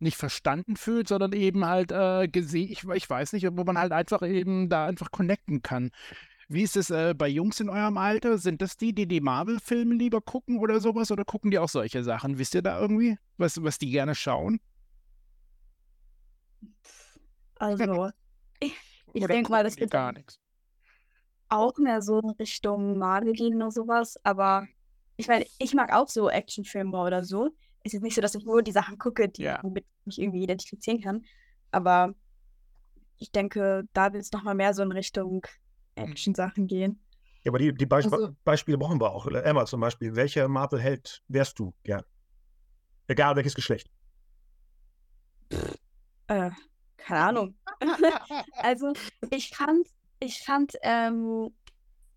[0.00, 3.92] nicht verstanden fühlt, sondern eben halt äh, gesehen, ich, ich weiß nicht, wo man halt
[3.92, 5.90] einfach eben da einfach connecten kann.
[6.48, 8.38] Wie ist es äh, bei Jungs in eurem Alter?
[8.38, 11.10] Sind das die, die die Marvel-Filme lieber gucken oder sowas?
[11.10, 12.38] Oder gucken die auch solche Sachen?
[12.38, 14.60] Wisst ihr da irgendwie, was, was die gerne schauen?
[17.56, 18.10] Also,
[18.60, 18.74] ich,
[19.14, 20.38] ich denke mal, das wird gar nichts.
[21.48, 24.16] auch mehr so in Richtung Marvel gehen oder sowas.
[24.22, 24.66] Aber
[25.16, 27.50] ich meine, ich mag auch so Actionfilme oder so.
[27.82, 29.60] Es ist nicht so, dass ich nur die Sachen gucke, die Ja.
[29.62, 31.24] womit ich mich irgendwie identifizieren kann.
[31.70, 32.14] Aber
[33.18, 35.46] ich denke, da wird es nochmal mehr so in Richtung
[35.96, 37.00] Action-Sachen gehen.
[37.44, 39.26] Ja, aber die, die Beisp Also- Beispiele brauchen wir auch.
[39.26, 40.14] Emma zum Beispiel.
[40.16, 42.02] Welcher Marvel-Held wärst du gern?
[43.08, 43.88] Egal welches Geschlecht.
[46.28, 46.50] Äh,
[46.96, 47.54] keine Ahnung.
[48.56, 48.92] also,
[49.30, 49.86] ich fand,
[50.18, 51.54] ich fand ähm,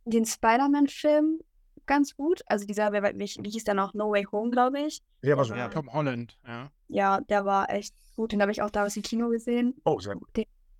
[0.06, 1.40] den Spider-Man-Film
[1.86, 2.42] ganz gut.
[2.48, 3.94] Also dieser, wer- wie, wie hieß der noch?
[3.94, 5.02] No Way Home, glaube ich.
[5.24, 5.54] Der war so.
[5.54, 5.68] Ja.
[5.70, 6.72] Tom Holland, ja.
[6.88, 8.32] Ja, der war echt gut.
[8.32, 9.76] Den habe ich auch damals im Kino gesehen.
[9.86, 10.30] Oh, sehr gut.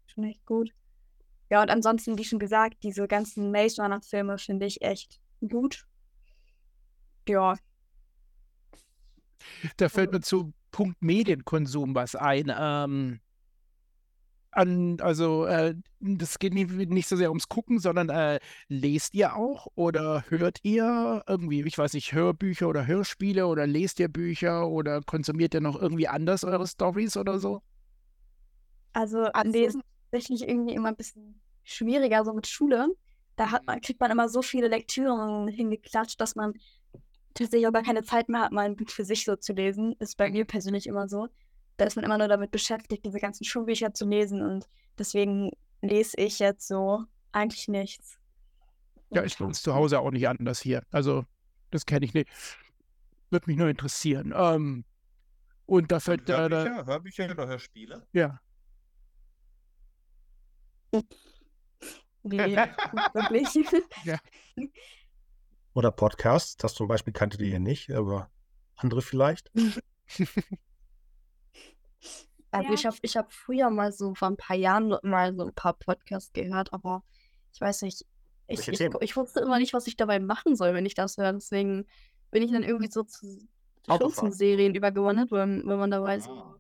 [0.08, 0.72] Schon echt gut.
[1.50, 5.86] Ja, und ansonsten, wie schon gesagt, diese ganzen Maze Runner-Filme finde ich echt gut.
[7.28, 7.56] Ja,
[9.78, 12.52] Da fällt mir zu Punkt Medienkonsum was ein.
[12.56, 13.20] Ähm,
[14.52, 19.36] an, also, äh, das geht nicht, nicht so sehr ums Gucken, sondern äh, lest ihr
[19.36, 24.68] auch oder hört ihr irgendwie, ich weiß nicht, Hörbücher oder Hörspiele oder lest ihr Bücher
[24.68, 27.62] oder konsumiert ihr noch irgendwie anders eure Stories oder so?
[28.94, 32.90] also Lesen ist tatsächlich irgendwie immer ein bisschen schwieriger, so mit Schule.
[33.36, 36.54] Da hat man, kriegt man immer so viele Lektüren hingeklatscht, dass man
[37.34, 39.96] tatsächlich auch gar keine Zeit mehr hat, mal ein Buch für sich so zu lesen.
[40.00, 41.28] Ist bei mir persönlich immer so.
[41.78, 45.52] Da ist man immer nur damit beschäftigt, diese ganzen Schulbücher zu lesen und deswegen
[45.82, 48.18] lese ich jetzt so eigentlich nichts.
[49.12, 50.84] Ja, bei uns zu Hause auch nicht anders hier.
[50.92, 51.26] Also,
[51.72, 52.30] das kenne ich nicht.
[53.30, 54.34] Würde mich nur interessieren.
[54.36, 54.84] Ähm,
[55.66, 58.08] und da fällt äh, da, Hörbücher, Hörbücher oder Hörspiele?
[58.12, 58.40] ja.
[62.22, 62.58] Nee,
[63.14, 63.48] wirklich.
[65.74, 66.58] Oder Podcasts.
[66.58, 68.30] Das zum Beispiel kanntet ihr nicht, aber
[68.76, 69.52] andere vielleicht.
[72.52, 75.54] Also ich habe ich hab früher mal so vor ein paar Jahren mal so ein
[75.54, 77.04] paar Podcasts gehört, aber
[77.54, 78.08] ich weiß nicht,
[78.48, 81.34] ich, ich, ich wusste immer nicht, was ich dabei machen soll, wenn ich das höre.
[81.34, 81.86] Deswegen
[82.32, 83.48] bin ich dann irgendwie so zu
[83.88, 84.32] Autofahren.
[84.32, 86.60] Serien übergewandert, wenn, wenn man dabei so Ah.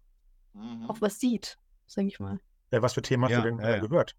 [0.54, 0.90] Mhm.
[0.90, 1.58] auch was sieht,
[1.88, 2.40] sag ich mal.
[2.72, 4.16] Äh, was für Themen hast Ja, du denn äh, gehört?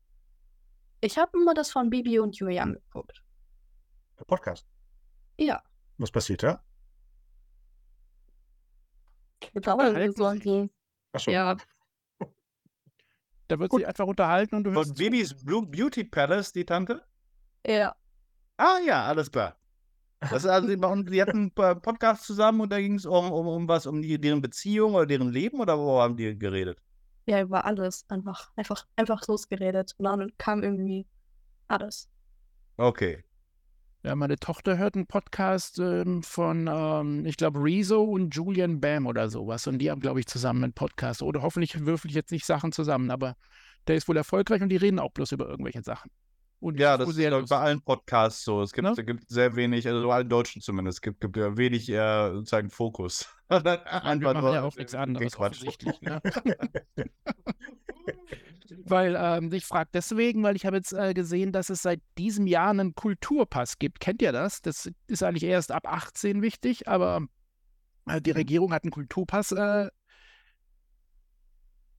[1.00, 3.22] Ich habe immer das von Bibi und Julia angeguckt.
[4.18, 4.66] Der Podcast.
[5.38, 5.62] Ja.
[5.98, 6.62] Was passiert da?
[11.12, 11.30] Achso.
[11.30, 11.56] Ja,
[13.48, 14.96] Da wird sie einfach unterhalten und du Von hörst.
[14.96, 15.02] zu.
[15.02, 17.02] Bibis Blue Beauty Palace, die Tante?
[17.66, 17.94] ja.
[18.56, 19.56] Ah ja, alles klar.
[20.20, 23.66] Das ist also, die hatten einen Podcast zusammen und da ging es um, um, um
[23.66, 26.78] was, um die, deren Beziehung oder deren Leben oder wo haben die geredet?
[27.26, 28.04] Ja, über alles.
[28.08, 29.94] Einfach, einfach, einfach losgeredet.
[29.98, 31.06] Und dann kam irgendwie
[31.68, 32.08] alles.
[32.76, 33.22] Okay.
[34.02, 39.06] Ja, meine Tochter hört einen Podcast ähm, von, ähm, ich glaube, Rezo und Julian Bam
[39.06, 39.66] oder sowas.
[39.66, 41.22] Und die haben, glaube ich, zusammen einen Podcast.
[41.22, 43.36] Oder hoffentlich würfel ich jetzt nicht Sachen zusammen, aber
[43.86, 46.10] der ist wohl erfolgreich und die reden auch bloß über irgendwelche Sachen.
[46.60, 48.62] Und ja, das ist bei allen Podcasts so.
[48.62, 49.04] Es gibt, ne?
[49.04, 52.68] gibt sehr wenig, also bei allen Deutschen zumindest, es gibt, gibt ja wenig äh, sozusagen
[52.68, 53.28] Fokus.
[53.48, 56.00] Einfach machen ja auch nichts anderes offensichtlich.
[56.02, 56.20] Ne?
[58.84, 62.46] weil ähm, ich frage deswegen, weil ich habe jetzt äh, gesehen, dass es seit diesem
[62.46, 64.00] Jahr einen Kulturpass gibt.
[64.00, 64.60] Kennt ihr das?
[64.62, 67.26] Das ist eigentlich erst ab 18 wichtig, aber
[68.06, 68.36] äh, die mhm.
[68.36, 69.88] Regierung hat einen Kulturpass äh,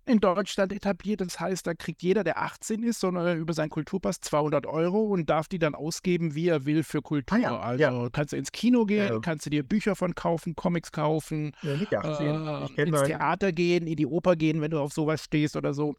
[0.06, 1.22] in Deutschland etabliert.
[1.22, 5.30] Das heißt, da kriegt jeder, der 18 ist, sondern über seinen Kulturpass 200 Euro und
[5.30, 7.38] darf die dann ausgeben, wie er will für Kultur.
[7.38, 8.10] Ah, ja, also ja.
[8.12, 9.20] kannst du ins Kino gehen, ja.
[9.20, 14.36] kannst du dir Bücher von kaufen, Comics kaufen, äh, ins Theater gehen, in die Oper
[14.36, 15.96] gehen, wenn du auf sowas stehst oder so.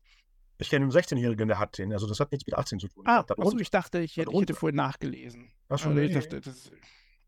[0.59, 1.93] Ich kenne einen 16-Jährigen, der hat den.
[1.93, 3.05] Also das hat nichts mit 18 zu tun.
[3.07, 5.51] Ah, also ich dachte, ich hätte, ich hätte vorhin nachgelesen.
[5.69, 6.15] Ach schon, also nee.
[6.15, 6.71] Dachte, das,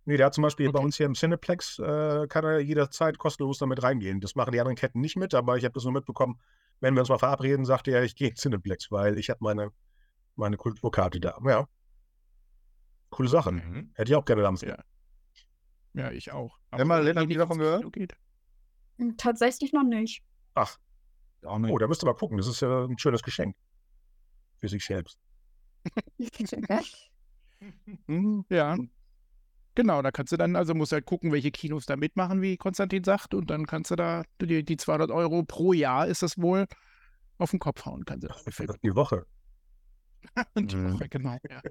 [0.04, 0.78] nee, der hat zum Beispiel okay.
[0.78, 4.20] bei uns hier im Cineplex, äh, kann er jederzeit kostenlos damit reingehen.
[4.20, 6.38] Das machen die anderen Ketten nicht mit, aber ich habe das nur mitbekommen,
[6.84, 9.72] wenn wir uns mal verabreden, sagt er, ich gehe ins Cineplex, weil ich habe meine,
[10.36, 11.38] meine Kulturkarte da.
[11.42, 11.66] Ja.
[13.08, 13.52] Coole Sache.
[13.52, 13.90] Mhm.
[13.94, 14.60] Hätte ich auch gerne damals.
[14.60, 14.76] Ja,
[15.94, 16.58] ja ich auch.
[16.72, 17.86] Emma, Lena, habt ihr davon gehört?
[18.98, 20.22] Hm, tatsächlich noch nicht.
[20.52, 20.76] Ach.
[21.42, 22.36] Oh, da müsst ihr mal gucken.
[22.36, 23.56] Das ist ja ein schönes Geschenk.
[24.60, 25.18] Für sich selbst.
[28.50, 28.76] ja.
[29.74, 33.02] Genau, da kannst du dann, also musst halt gucken, welche Kinos da mitmachen, wie Konstantin
[33.02, 36.66] sagt, und dann kannst du da die, die 200 Euro pro Jahr ist das wohl
[37.38, 38.04] auf den Kopf hauen.
[38.04, 38.28] Kannst du
[38.82, 39.26] die Woche.
[40.56, 40.94] die mhm.
[40.94, 41.60] Woche, genau, ja.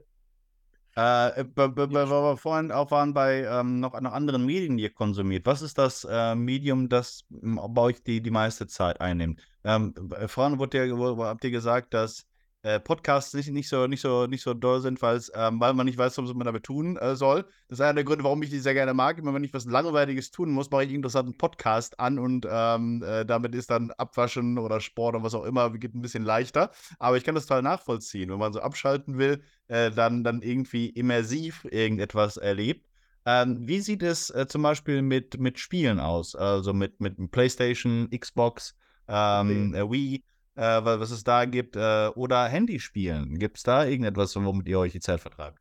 [0.96, 5.44] Äh, weil wir vorhin auch waren bei ähm, noch, noch anderen Medien, die ihr konsumiert.
[5.48, 9.42] Was ist das äh, Medium, das bei euch die, die meiste Zeit einnimmt?
[9.64, 9.96] Ähm,
[10.28, 12.28] vorhin wurde ja, habt ihr gesagt, dass
[12.64, 15.98] äh, Podcasts nicht, nicht, so, nicht, so, nicht so doll sind, ähm, weil man nicht
[15.98, 17.44] weiß, was man damit tun äh, soll.
[17.68, 19.18] Das ist einer der Gründe, warum ich die sehr gerne mag.
[19.18, 23.04] Immer wenn ich was Langweiliges tun muss, mache ich einen interessanten Podcast an und ähm,
[23.04, 26.72] äh, damit ist dann Abwaschen oder Sport und was auch immer geht ein bisschen leichter.
[27.00, 28.30] Aber ich kann das total nachvollziehen.
[28.30, 32.88] Wenn man so abschalten will, äh, dann, dann irgendwie immersiv irgendetwas erlebt.
[33.26, 36.36] Ähm, wie sieht es äh, zum Beispiel mit, mit Spielen aus?
[36.36, 38.76] Also mit, mit PlayStation, Xbox,
[39.08, 39.92] ähm, okay.
[39.92, 40.24] Wii?
[40.56, 43.40] Äh, was es da gibt, äh, oder Handyspielen.
[43.40, 45.60] Gibt es da irgendetwas, womit ihr euch die Zeit vertreibt?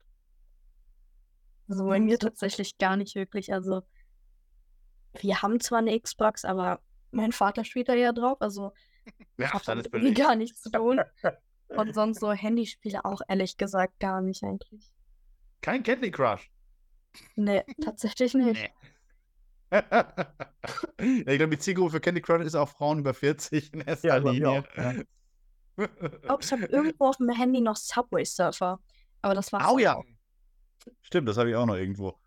[1.68, 3.52] Also bei mir tatsächlich gar nicht wirklich.
[3.52, 3.82] Also
[5.20, 6.80] wir haben zwar eine Xbox, aber
[7.10, 8.40] mein Vater spielt da ja drauf.
[8.40, 8.72] Also
[9.38, 11.00] ja, hat damit gar nichts zu tun.
[11.68, 14.92] Und sonst so Handyspiele auch ehrlich gesagt gar nicht eigentlich.
[15.62, 16.50] Kein Candy Crush?
[17.34, 18.60] Nee, tatsächlich nicht.
[18.60, 18.91] Nee
[19.72, 24.16] ich glaube, die Zielgruppe für Candy Crush ist auch Frauen über 40 in erster ja,
[24.16, 24.64] Linie.
[24.76, 24.94] Ja.
[25.78, 28.80] Ich glaube, ich habe irgendwo auf dem Handy noch Subway Surfer.
[29.22, 29.72] Aber das war.
[29.72, 30.00] Oh ja.
[31.00, 32.18] Stimmt, das habe ich auch noch irgendwo.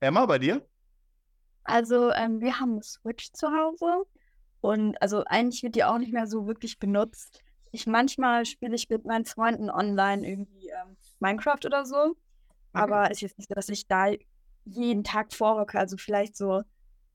[0.00, 0.66] Emma, bei dir?
[1.64, 4.04] Also, ähm, wir haben eine Switch zu Hause.
[4.60, 7.42] Und also eigentlich wird die auch nicht mehr so wirklich benutzt.
[7.70, 12.16] Ich manchmal spiele ich mit meinen Freunden online irgendwie ähm, Minecraft oder so.
[12.72, 14.10] Aber es ist jetzt nicht so, dass ich da
[14.64, 15.78] jeden Tag vorrücke.
[15.78, 16.62] Also vielleicht so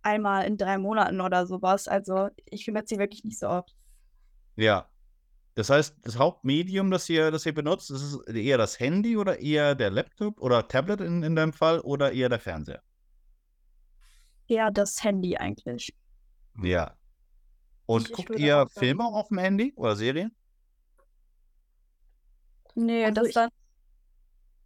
[0.05, 1.87] einmal in drei Monaten oder sowas.
[1.87, 3.75] Also ich benutze sie wirklich nicht so oft.
[4.55, 4.87] Ja.
[5.55, 9.39] Das heißt, das Hauptmedium, das ihr, das ihr benutzt, ist es eher das Handy oder
[9.39, 12.83] eher der Laptop oder Tablet in, in deinem Fall oder eher der Fernseher?
[14.47, 15.95] Eher das Handy eigentlich.
[16.61, 16.95] Ja.
[17.85, 20.35] Und ich guckt ihr Filme auf dem Handy oder Serien?
[22.75, 23.49] Nee, also das ich, dann.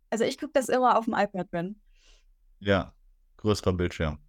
[0.10, 1.80] Also ich gucke das immer auf dem iPad, wenn.
[2.60, 2.94] Ja,
[3.38, 4.20] größerer Bildschirm.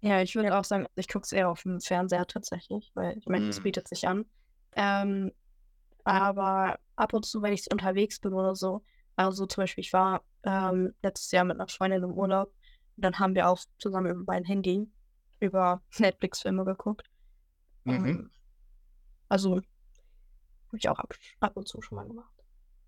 [0.00, 3.26] Ja, ich würde auch sagen, ich gucke es eher auf dem Fernseher tatsächlich, weil ich
[3.26, 3.64] meine, es mhm.
[3.64, 4.26] bietet sich an.
[4.74, 5.32] Ähm,
[6.04, 8.84] aber ab und zu, wenn ich unterwegs bin oder so,
[9.16, 12.52] also zum Beispiel, ich war ähm, letztes Jahr mit einer Freundin im Urlaub,
[12.96, 14.88] dann haben wir auch zusammen über mein Handy
[15.40, 17.10] über Netflix-Filme geguckt.
[17.84, 18.06] Mhm.
[18.06, 18.30] Ähm,
[19.28, 22.32] also, habe ich auch ab, ab, und zu schon mal gemacht.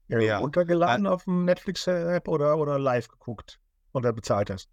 [0.08, 0.38] Ja, ja.
[0.38, 3.60] runtergeladen auf dem Netflix-App oder, oder live geguckt
[3.92, 4.70] und dann bezahlt hast?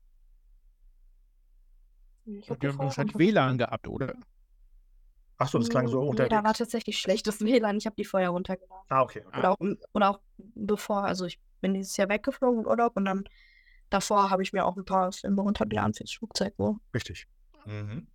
[2.26, 4.16] Ich habe ja wahrscheinlich WLAN gehabt, oder?
[5.38, 6.30] Achso, das klang so nee, unterwegs.
[6.30, 7.78] Da war tatsächlich schlechtes WLAN.
[7.78, 8.86] Ich habe die vorher runtergeladen.
[8.90, 9.24] Ah, okay.
[9.28, 9.40] okay.
[9.40, 9.58] Oder, auch,
[9.94, 13.26] oder auch bevor, also ich bin dieses Jahr weggeflogen im Urlaub und dann
[13.90, 16.54] davor habe ich mir auch ein paar Filme runtergeladen fürs Flugzeug.
[16.58, 16.78] Wo.
[16.94, 17.28] Richtig.
[17.66, 18.08] Mhm.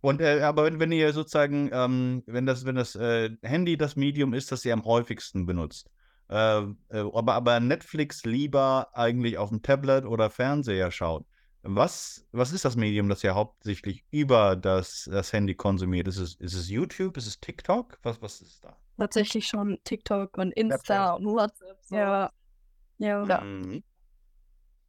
[0.00, 3.96] Und äh, aber wenn, wenn ihr sozusagen, ähm, wenn das, wenn das äh, Handy das
[3.96, 5.90] Medium ist, das ihr am häufigsten benutzt,
[6.28, 11.24] äh, äh aber, aber Netflix lieber eigentlich auf dem Tablet oder Fernseher schaut,
[11.64, 16.06] was, was ist das Medium, das ihr hauptsächlich über das, das Handy konsumiert?
[16.08, 17.16] Ist es, ist es YouTube?
[17.16, 17.98] Ist es TikTok?
[18.02, 18.76] Was, was ist da?
[18.98, 21.18] Tatsächlich schon TikTok und Insta Snapchat.
[21.18, 21.78] und WhatsApp.
[21.82, 21.96] So.
[21.96, 22.30] Ja.
[22.98, 23.26] Ja.
[23.26, 23.40] Ja.
[23.40, 23.82] Mhm.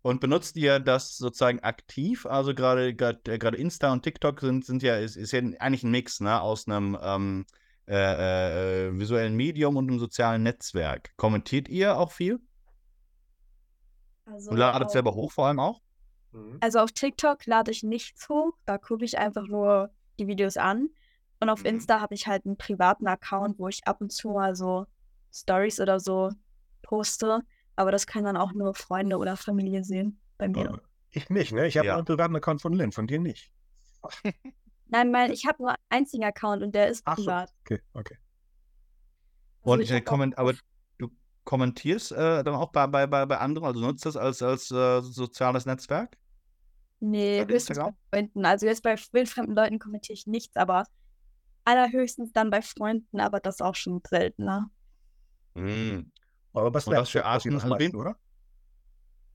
[0.02, 2.28] Und benutzt ihr das sozusagen aktiv?
[2.28, 5.90] Also gerade gerade gerade Insta und TikTok sind, sind ja, ist, ist ja eigentlich ein
[5.90, 7.46] Mix, ne, aus einem ähm,
[7.88, 11.16] äh, äh, visuellen Medium und einem sozialen Netzwerk.
[11.18, 12.40] Kommentiert ihr auch viel?
[14.26, 15.82] Also Und ladet selber hoch vor allem auch?
[16.36, 16.58] Mhm.
[16.62, 20.90] also auf TikTok lade ich nichts hoch, da gucke ich einfach nur die Videos an.
[21.40, 21.68] Und auf Mhm.
[21.68, 24.86] Insta habe ich halt einen privaten Account, wo ich ab und zu mal so
[25.34, 26.32] Stories oder so
[26.82, 27.42] poste.
[27.76, 30.82] Aber das können dann auch nur Freunde oder Familie sehen bei mir.
[31.12, 31.68] Ich nicht, ne?
[31.68, 31.96] Ich habe Ja.
[31.98, 33.52] einen privaten Account von Lynn, von dir nicht.
[34.88, 37.24] Nein, mein, ich habe nur einen einzigen Account und der ist Ach so.
[37.24, 37.54] privat.
[37.64, 38.18] Okay, okay.
[39.64, 40.54] Also Und ich äh, komment, aber
[40.98, 41.10] du
[41.44, 45.02] kommentierst äh, dann auch bei, bei, bei, bei anderen, also nutzt das als, als äh,
[45.02, 46.18] soziales Netzwerk?
[47.00, 47.96] Nee, Bei höchstens Instagram?
[48.12, 48.46] bei Freunden.
[48.46, 50.86] Also jetzt bei wildfremden Leuten kommentiere ich nichts, aber
[51.66, 54.70] allerhöchstens dann bei Freunden, aber das auch schon seltener.
[55.56, 56.12] Mhm.
[56.54, 58.16] Aber bei Und was für Snapchat passiert das Arten- meiste, wen- oder?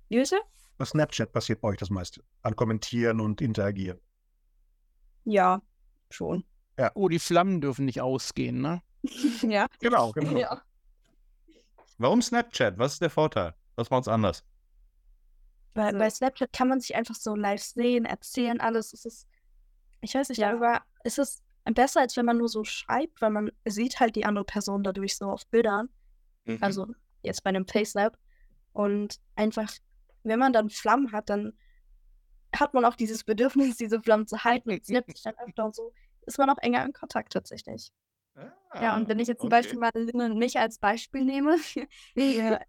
[0.08, 0.36] Bitte?
[0.78, 2.22] Bei Snapchat passiert bei euch das meiste.
[2.42, 4.00] An Kommentieren und Interagieren.
[5.24, 5.60] Ja,
[6.10, 6.44] schon.
[6.94, 8.82] Oh, die Flammen dürfen nicht ausgehen, ne?
[9.42, 9.66] ja.
[9.80, 10.30] Genau, genau.
[10.38, 10.62] ja.
[11.98, 12.78] Warum Snapchat?
[12.78, 13.54] Was ist der Vorteil?
[13.76, 14.42] Was macht's anders?
[15.74, 18.92] Bei, bei Snapchat kann man sich einfach so live sehen, erzählen, alles.
[18.92, 19.28] Es ist,
[20.00, 23.50] ich weiß nicht, aber es ist besser, als wenn man nur so schreibt, weil man
[23.64, 25.88] sieht halt die andere Person dadurch so auf Bildern.
[26.44, 26.58] Mhm.
[26.60, 26.86] Also
[27.22, 28.18] jetzt bei einem FaceLab.
[28.72, 29.72] Und einfach,
[30.22, 31.52] wenn man dann Flammen hat, dann
[32.54, 35.74] hat man auch dieses Bedürfnis, diese Flammen zu halten und snappt sich dann öfter und
[35.74, 35.92] so
[36.26, 37.92] ist man auch enger in Kontakt tatsächlich.
[38.74, 39.62] Ja, und wenn ich jetzt zum Ah, okay.
[39.62, 41.56] Beispiel mal Lynn und mich als Beispiel nehme,
[42.14, 42.60] wir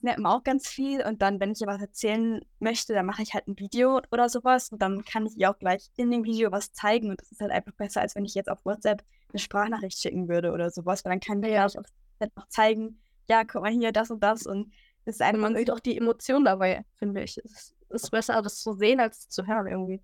[0.00, 3.34] snappen auch ganz viel und dann, wenn ich ihr was erzählen möchte, dann mache ich
[3.34, 6.50] halt ein Video oder sowas und dann kann ich ihr auch gleich in dem Video
[6.52, 9.38] was zeigen und das ist halt einfach besser, als wenn ich jetzt auf WhatsApp eine
[9.40, 13.44] Sprachnachricht schicken würde oder sowas, weil dann kann ich ja auf WhatsApp noch zeigen, ja,
[13.44, 14.72] guck mal hier, das und das und
[15.04, 17.38] das ist Und einfach man sieht auch die Emotion dabei, finde ich.
[17.38, 20.02] Es ist besser, das zu sehen, als zu hören irgendwie.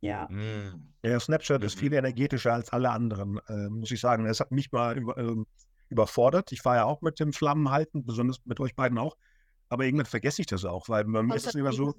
[0.00, 0.30] ja.
[0.30, 0.94] Mhm.
[1.02, 1.80] Ja, Snapchat ist Mhm.
[1.80, 4.26] viel energetischer als alle anderen, äh, muss ich sagen.
[4.26, 5.46] Es hat mich mal über, ähm,
[5.88, 6.52] überfordert.
[6.52, 9.16] Ich war ja auch mit dem Flammenhalten, besonders mit euch beiden auch.
[9.68, 11.94] Aber irgendwann vergesse ich das auch, weil mir ist es immer so.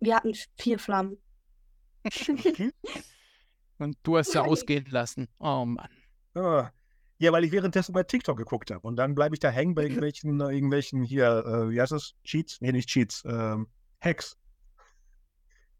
[0.00, 1.16] Wir hatten vier Flammen.
[3.78, 5.28] Und du hast ja ausgehen lassen.
[5.38, 5.88] Oh Mann.
[6.34, 6.70] Ah,
[7.18, 8.86] Ja, weil ich währenddessen bei TikTok geguckt habe.
[8.86, 12.14] Und dann bleibe ich da hängen bei irgendwelchen, irgendwelchen hier, äh, wie heißt es?
[12.24, 12.60] Cheats?
[12.60, 13.68] Nee, nicht Cheats, ähm,
[14.00, 14.38] Hacks.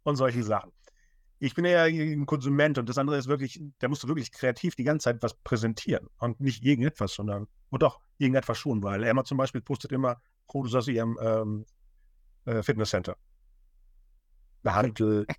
[0.02, 0.72] Und solche Sachen.
[1.38, 4.76] Ich bin ja ein Konsument und das andere ist wirklich, da musst du wirklich kreativ
[4.76, 9.24] die ganze Zeit was präsentieren und nicht irgendetwas, sondern, und doch irgendetwas schon, weil Emma
[9.24, 11.66] zum Beispiel postet immer Fotos aus ihrem ähm,
[12.44, 13.16] äh, Fitnesscenter.
[14.62, 15.28] Behandelt.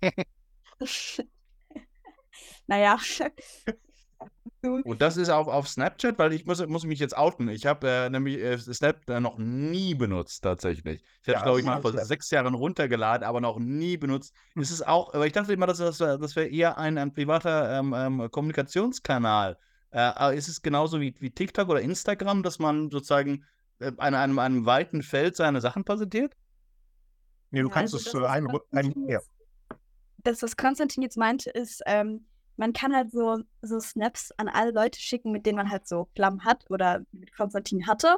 [2.66, 2.96] Naja.
[4.62, 7.48] Und das ist auch auf Snapchat, weil ich muss, muss mich jetzt outen.
[7.48, 11.02] Ich habe äh, nämlich äh, Snap äh, noch nie benutzt, tatsächlich.
[11.22, 14.32] Ich habe Ja, glaube ich, mal vor sechs Jahren runtergeladen, aber noch nie benutzt.
[14.54, 17.92] Es ist auch, aber ich dachte immer, das, das wäre eher ein, ein privater ähm,
[17.92, 19.58] ähm, Kommunikationskanal.
[19.92, 23.44] Äh, aber ist es genauso wie, wie TikTok oder Instagram, dass man sozusagen
[23.78, 26.34] äh, an einem, einem weiten Feld seine Sachen präsentiert?
[27.50, 29.20] Nee, du Ja, kannst also es das äh, ein, ja.
[30.24, 32.24] Das, was Konstantin jetzt meinte, ist, ähm,
[32.56, 36.08] man kann halt so, so Snaps an alle Leute schicken, mit denen man halt so
[36.14, 38.16] Flammen hat oder mit Konstantin hatte.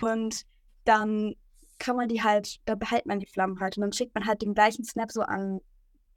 [0.00, 0.44] Und
[0.84, 1.34] dann
[1.78, 3.76] kann man die halt, da behält man die Flammen halt.
[3.76, 5.60] Und dann schickt man halt den gleichen Snap so an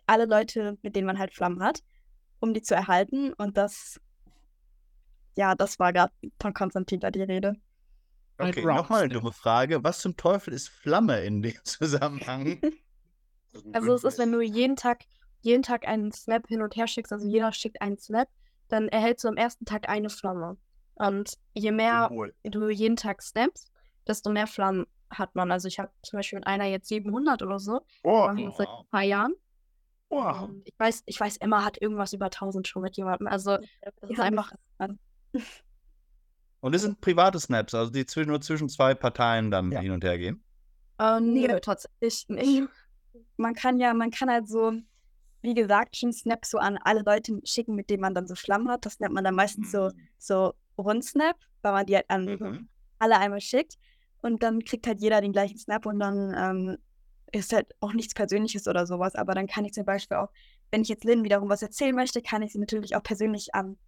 [0.06, 1.82] alle Leute, mit denen man halt Flammen hat,
[2.40, 3.34] um die zu erhalten.
[3.34, 4.00] Und das,
[5.36, 7.56] ja, das war gerade von Konstantin da die Rede.
[8.38, 9.84] Okay, nochmal eine dumme Frage.
[9.84, 12.60] Was zum Teufel ist Flamme in dem Zusammenhang?
[13.74, 15.04] Also es ist, wenn du jeden Tag,
[15.42, 18.30] jeden Tag einen Snap hin und her schickst, also jeder schickt einen Snap,
[18.68, 20.58] dann erhältst du am ersten Tag eine Flamme.
[20.96, 22.34] Und je mehr Symbol.
[22.44, 23.72] du jeden Tag snaps,
[24.08, 25.52] desto mehr Flammen hat man.
[25.52, 28.88] Also ich habe zum Beispiel mit einer jetzt 700 oder so, Oh, wir seit ein
[28.90, 29.34] paar Jahren.
[30.10, 30.48] oh.
[30.64, 33.28] Ich weiß, ich weiß, Emma hat irgendwas über 1000 schon mit jemandem.
[33.28, 34.54] Also das ist einfach,
[36.60, 39.80] Und das sind private Snaps, also die zwischen, nur zwischen zwei Parteien dann Ja.
[39.80, 40.44] hin und her gehen.
[41.00, 41.60] äh, nee, Nee.
[41.60, 42.64] tatsächlich nicht.
[43.38, 44.74] man kann ja, man kann halt so,
[45.42, 48.70] wie gesagt, schon Snaps so an alle Leute schicken, mit denen man dann so Flammen
[48.70, 48.86] hat.
[48.86, 52.70] Das nennt man dann meistens so, so Rundsnap, weil man die halt an Mhm.
[53.00, 53.78] alle einmal schickt.
[54.22, 56.78] Und dann kriegt halt jeder den gleichen Snap und dann ähm,
[57.32, 59.16] ist halt auch nichts Persönliches oder sowas.
[59.16, 60.30] Aber dann kann ich zum Beispiel auch,
[60.70, 63.80] wenn ich jetzt Lynn wiederum was erzählen möchte, kann ich sie natürlich auch persönlich an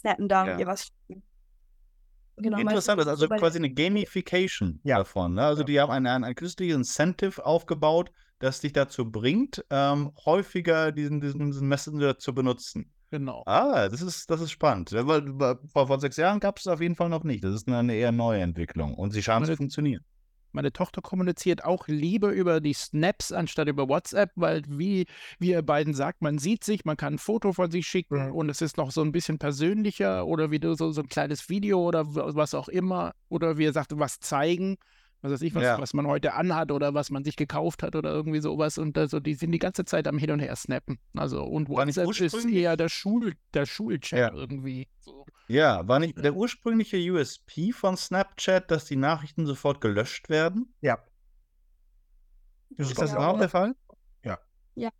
[0.00, 0.52] snappen da Ja.
[0.54, 1.22] und ihr was schicken.
[2.38, 4.98] Genau, Interessant, das ist also quasi eine Gamification Ja.
[4.98, 5.34] davon.
[5.34, 5.42] Ne?
[5.42, 5.66] Also Ja.
[5.66, 11.22] die haben ein, ein, ein künstliches Incentive aufgebaut, das dich dazu bringt, ähm, häufiger diesen,
[11.22, 12.92] diesen, diesen Messenger zu benutzen.
[13.10, 13.42] Genau.
[13.46, 14.92] Ah, das ist, das ist spannend.
[14.92, 17.42] Weil, vor, vor sechs Jahren gab es es auf jeden Fall noch nicht.
[17.42, 20.04] Das ist eine, eine eher neue Entwicklung und sie scheinen zu funktionieren.
[20.52, 25.06] Meine Tochter kommuniziert auch lieber über die Snaps anstatt über WhatsApp, weil, wie,
[25.38, 28.34] wie ihr beiden sagt, man sieht sich, man kann ein Foto von sich schicken mhm.
[28.34, 31.48] und es ist noch so ein bisschen persönlicher oder wie du so, so ein kleines
[31.48, 33.12] Video oder was auch immer.
[33.28, 34.78] Oder wie ihr sagt, was zeigen
[35.26, 35.80] was weiß ich, was, ja.
[35.80, 38.78] was man heute anhat oder was man sich gekauft hat oder irgendwie sowas.
[38.78, 40.98] Und also die sind die ganze Zeit am Hin und Her snappen.
[41.14, 44.32] Also und WhatsApp ist eher der Schul, der Schulchat ja.
[44.32, 44.88] irgendwie.
[45.00, 45.26] So.
[45.48, 50.74] Ja, war nicht der ursprüngliche USP von Snapchat, dass die Nachrichten sofort gelöscht werden?
[50.80, 50.98] Ja.
[52.76, 53.18] Ist, ist das ja.
[53.18, 53.74] auch der Fall?
[54.24, 54.38] Ja.
[54.74, 54.90] Ja.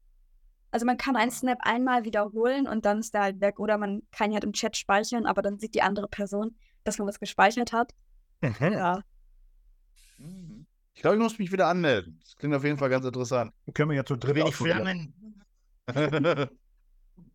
[0.70, 3.58] Also man kann einen Snap einmal wiederholen und dann ist der halt weg.
[3.58, 7.08] Oder man kann halt im Chat speichern, aber dann sieht die andere Person, dass man
[7.08, 7.92] was gespeichert hat.
[8.40, 8.72] Mhm.
[8.72, 9.02] Ja.
[10.18, 10.66] Mhm.
[10.94, 12.18] Ich glaube, ich muss mich wieder anmelden.
[12.22, 13.52] Das klingt auf jeden Fall ganz interessant.
[13.74, 15.42] Können wir ja zu dritt Flammen.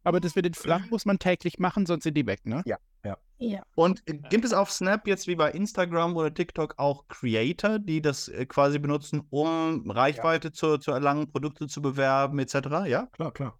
[0.04, 2.64] Aber das mit den Flammen muss man täglich machen, sonst sind die weg, ne?
[2.66, 3.18] Ja, ja.
[3.38, 3.62] ja.
[3.76, 8.28] Und gibt es auf Snap jetzt wie bei Instagram oder TikTok auch Creator, die das
[8.30, 10.54] äh, quasi benutzen, um Reichweite ja.
[10.54, 12.56] zu, zu erlangen, Produkte zu bewerben, etc.?
[12.88, 13.08] Ja?
[13.12, 13.60] Klar, klar.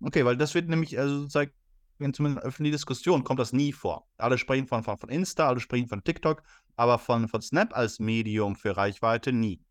[0.00, 1.52] Okay, weil das wird nämlich, also sozusagen,
[1.98, 4.06] in zumindest öffentlichen Diskussion kommt das nie vor.
[4.18, 6.42] Alle sprechen von, von, von Insta, alle sprechen von TikTok,
[6.76, 9.64] aber von, von Snap als Medium für Reichweite nie.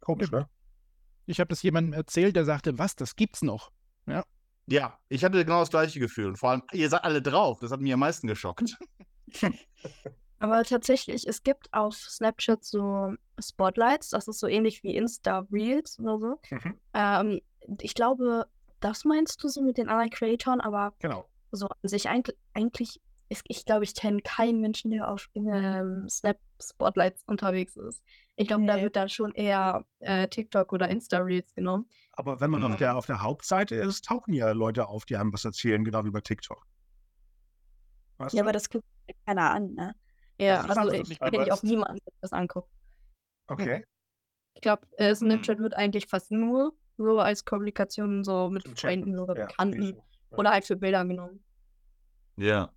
[0.00, 0.48] Komisch, ne?
[1.26, 3.70] Ich habe das jemandem erzählt, der sagte, was, das gibt's noch.
[4.06, 4.24] Ja.
[4.66, 6.28] Ja, ich hatte genau das gleiche Gefühl.
[6.28, 7.58] Und vor allem, ihr seid alle drauf.
[7.60, 8.76] Das hat mich am meisten geschockt.
[10.38, 16.00] Aber tatsächlich, es gibt auf Snapchat so Spotlights, das ist so ähnlich wie Insta Reels
[16.00, 16.40] oder so.
[16.50, 16.80] Mhm.
[16.94, 17.40] Ähm,
[17.80, 18.46] ich glaube,
[18.80, 21.28] das meinst du so mit den anderen Creatoren, aber genau.
[21.52, 23.00] So an sich eigentlich, eigentlich
[23.32, 28.02] ich, ich glaube, ich kenne keinen Menschen, der auf ähm, Snap Spotlights unterwegs ist.
[28.36, 31.88] Ich glaube, da wird dann schon eher äh, TikTok oder Insta-Reels genommen.
[32.12, 35.32] Aber wenn man auf, der, auf der Hauptseite ist, tauchen ja Leute auf, die haben
[35.32, 36.66] was erzählen, genau wie bei TikTok.
[38.18, 38.48] Weißt ja, du?
[38.48, 38.84] aber das guckt
[39.26, 39.94] keiner an, ne?
[40.38, 42.70] Ja, also ich kenne auch niemanden, der das anguckt.
[43.46, 43.84] Okay.
[44.54, 49.36] Ich glaube, äh, Snapchat wird eigentlich fast nur so als Kommunikation so mit Freunden oder
[49.36, 50.02] ja, Bekannten ja.
[50.36, 51.42] Oder halt für Bilder genommen.
[52.36, 52.70] Ja.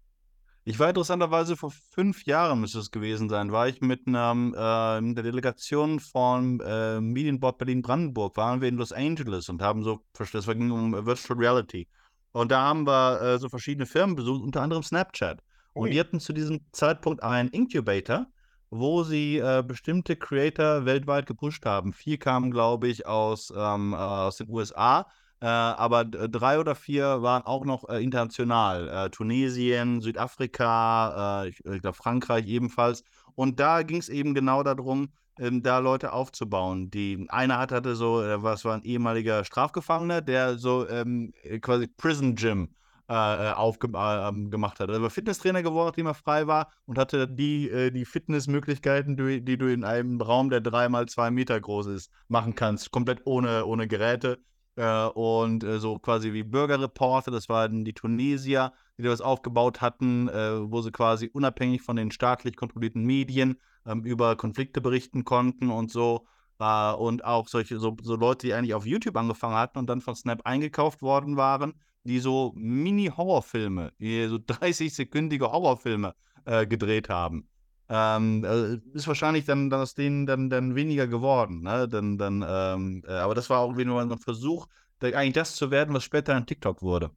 [0.68, 5.14] Ich war interessanterweise vor fünf Jahren, müsste es gewesen sein, war ich mit einer äh,
[5.14, 10.48] der Delegation von äh, Medienbord Berlin-Brandenburg, waren wir in Los Angeles und haben so, das
[10.48, 11.88] ging um Virtual Reality.
[12.32, 15.40] Und da haben wir äh, so verschiedene Firmen besucht, unter anderem Snapchat.
[15.74, 18.26] Und die hatten zu diesem Zeitpunkt einen Incubator,
[18.70, 21.94] wo sie äh, bestimmte Creator weltweit gepusht haben.
[21.94, 25.06] Vier kamen, glaube ich, aus, ähm, äh, aus den USA
[25.42, 28.88] äh, aber drei oder vier waren auch noch äh, international.
[28.88, 33.04] Äh, Tunesien, Südafrika, äh, ich, ich glaube Frankreich ebenfalls.
[33.36, 36.90] Und da ging es eben genau darum, ähm, da Leute aufzubauen.
[36.90, 41.88] Die einer hat, hatte so, äh, was war ein ehemaliger Strafgefangener, der so ähm, quasi
[41.88, 42.70] Prison Gym
[43.10, 44.90] äh, aufgemacht hat.
[44.90, 49.58] Er war Fitnesstrainer geworden, nachdem er frei war und hatte die, die Fitnessmöglichkeiten, die, die,
[49.58, 52.92] du in einem Raum, der dreimal zwei Meter groß ist, machen kannst.
[52.92, 54.40] Komplett ohne, ohne Geräte.
[54.76, 60.28] Äh, und äh, so quasi wie Bürgerreporter, das waren die Tunesier, die das aufgebaut hatten,
[60.30, 65.70] äh, wo sie quasi unabhängig von den staatlich kontrollierten Medien ähm, über Konflikte berichten konnten
[65.70, 66.28] und so.
[66.60, 70.02] Äh, und auch solche so, so Leute, die eigentlich auf YouTube angefangen hatten und dann
[70.02, 71.74] von Snap eingekauft worden waren,
[72.04, 76.16] die so Mini-Horrorfilme, so 30-sekündige Horrorfilme
[76.46, 77.48] äh, gedreht haben.
[77.88, 81.62] Ähm, äh, ist wahrscheinlich dann, dann aus denen dann, dann weniger geworden.
[81.62, 81.88] Ne?
[81.88, 84.68] Dann, dann, ähm, äh, aber das war auch wieder ein Versuch,
[85.00, 87.12] da, eigentlich das zu werden, was später ein TikTok wurde.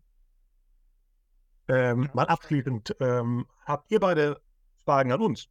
[1.69, 4.41] Ähm, mal abschließend, ähm, habt ihr beide
[4.85, 5.49] Fragen an uns?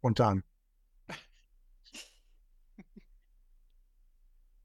[0.00, 0.44] Und dann?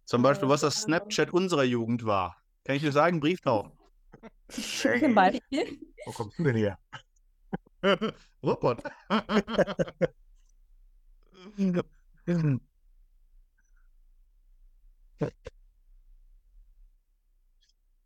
[0.06, 2.36] Zum Beispiel, was das Snapchat unserer Jugend war.
[2.66, 3.20] Kann ich dir sagen?
[3.20, 3.72] Brieftauchen.
[4.50, 5.80] Zum Beispiel.
[6.06, 6.80] Wo kommst du denn her?
[8.44, 8.84] Robot.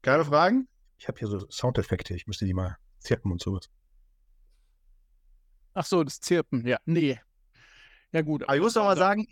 [0.01, 0.67] Keine Fragen?
[0.97, 2.13] Ich habe hier so Soundeffekte.
[2.15, 3.69] Ich müsste die mal zirpen und sowas.
[5.73, 6.67] Ach so, das Zirpen.
[6.67, 7.19] Ja, nee.
[8.11, 8.43] Ja, gut.
[8.43, 9.25] Aber ich muss doch mal sagen,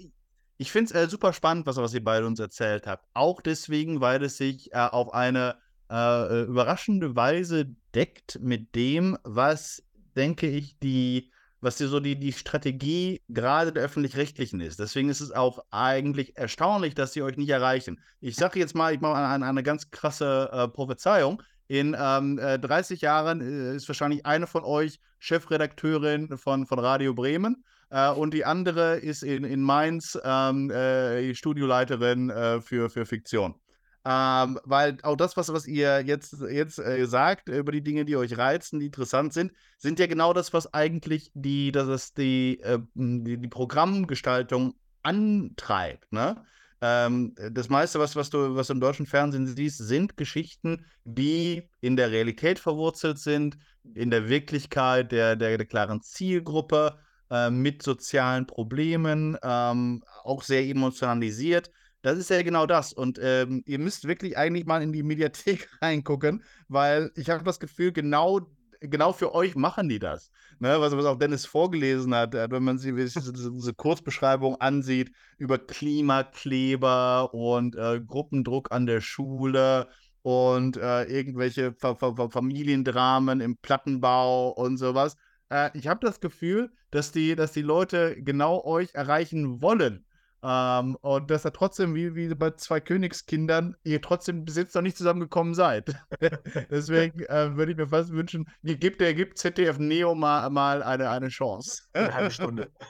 [0.57, 3.07] ich finde es äh, super spannend, was, was ihr beide uns erzählt habt.
[3.13, 9.17] Auch deswegen, weil es sich äh, auf eine äh, äh überraschende Weise deckt mit dem,
[9.23, 9.83] was
[10.16, 14.80] denke ich, die, was dir so die, die Strategie gerade der öffentlich-rechtlichen ist.
[14.80, 17.99] Deswegen ist es auch eigentlich erstaunlich, dass sie euch nicht erreichen.
[18.20, 21.41] Ich sage jetzt mal, ich mache eine, eine ganz krasse äh, Prophezeiung.
[21.68, 27.14] In ähm, äh, 30 Jahren äh, ist wahrscheinlich eine von euch Chefredakteurin von, von Radio
[27.14, 33.05] Bremen äh, und die andere ist in, in Mainz ähm, äh, Studioleiterin äh, für, für
[33.05, 33.55] Fiktion.
[34.03, 38.15] Ähm, weil auch das, was, was ihr jetzt, jetzt äh, sagt über die Dinge, die
[38.15, 42.59] euch reizen, die interessant sind, sind ja genau das, was eigentlich die, das ist die,
[42.61, 44.73] äh, die, die Programmgestaltung
[45.03, 46.11] antreibt.
[46.11, 46.43] Ne?
[46.81, 51.69] Ähm, das meiste, was, was, du, was du im deutschen Fernsehen siehst, sind Geschichten, die
[51.79, 53.57] in der Realität verwurzelt sind,
[53.93, 56.97] in der Wirklichkeit der, der, der klaren Zielgruppe,
[57.29, 61.71] äh, mit sozialen Problemen, ähm, auch sehr emotionalisiert.
[62.01, 62.93] Das ist ja genau das.
[62.93, 67.59] Und ähm, ihr müsst wirklich eigentlich mal in die Mediathek reingucken, weil ich habe das
[67.59, 68.41] Gefühl, genau,
[68.79, 70.31] genau für euch machen die das.
[70.59, 75.11] Ne, was, was auch Dennis vorgelesen hat, äh, wenn man sich diese, diese Kurzbeschreibung ansieht
[75.37, 79.87] über Klimakleber und äh, Gruppendruck an der Schule
[80.21, 85.17] und äh, irgendwelche Fa Fa Familiendramen im Plattenbau und sowas.
[85.49, 90.05] Äh, ich habe das Gefühl, dass die, dass die Leute genau euch erreichen wollen.
[90.43, 94.81] Ähm, und dass er trotzdem, wie, wie bei zwei Königskindern, ihr trotzdem bis jetzt noch
[94.81, 95.95] nicht zusammengekommen seid.
[96.71, 101.29] Deswegen äh, würde ich mir fast wünschen, gebt, gibt ZDF Neo mal, mal eine, eine
[101.29, 101.83] Chance.
[101.93, 102.71] Eine halbe Stunde.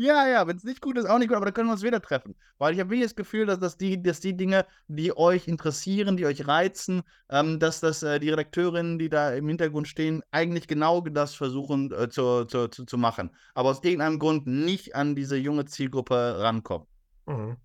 [0.00, 1.82] Ja, ja, wenn es nicht gut ist, auch nicht gut, aber dann können wir uns
[1.82, 2.36] wieder treffen.
[2.58, 6.16] Weil ich habe wirklich das Gefühl, dass, dass, die, dass die Dinge, die euch interessieren,
[6.16, 10.68] die euch reizen, ähm, dass das äh, die Redakteurinnen, die da im Hintergrund stehen, eigentlich
[10.68, 13.30] genau das versuchen äh, zu, zu, zu, zu machen.
[13.54, 16.86] Aber aus irgendeinem Grund nicht an diese junge Zielgruppe rankommen.
[17.26, 17.56] Mhm.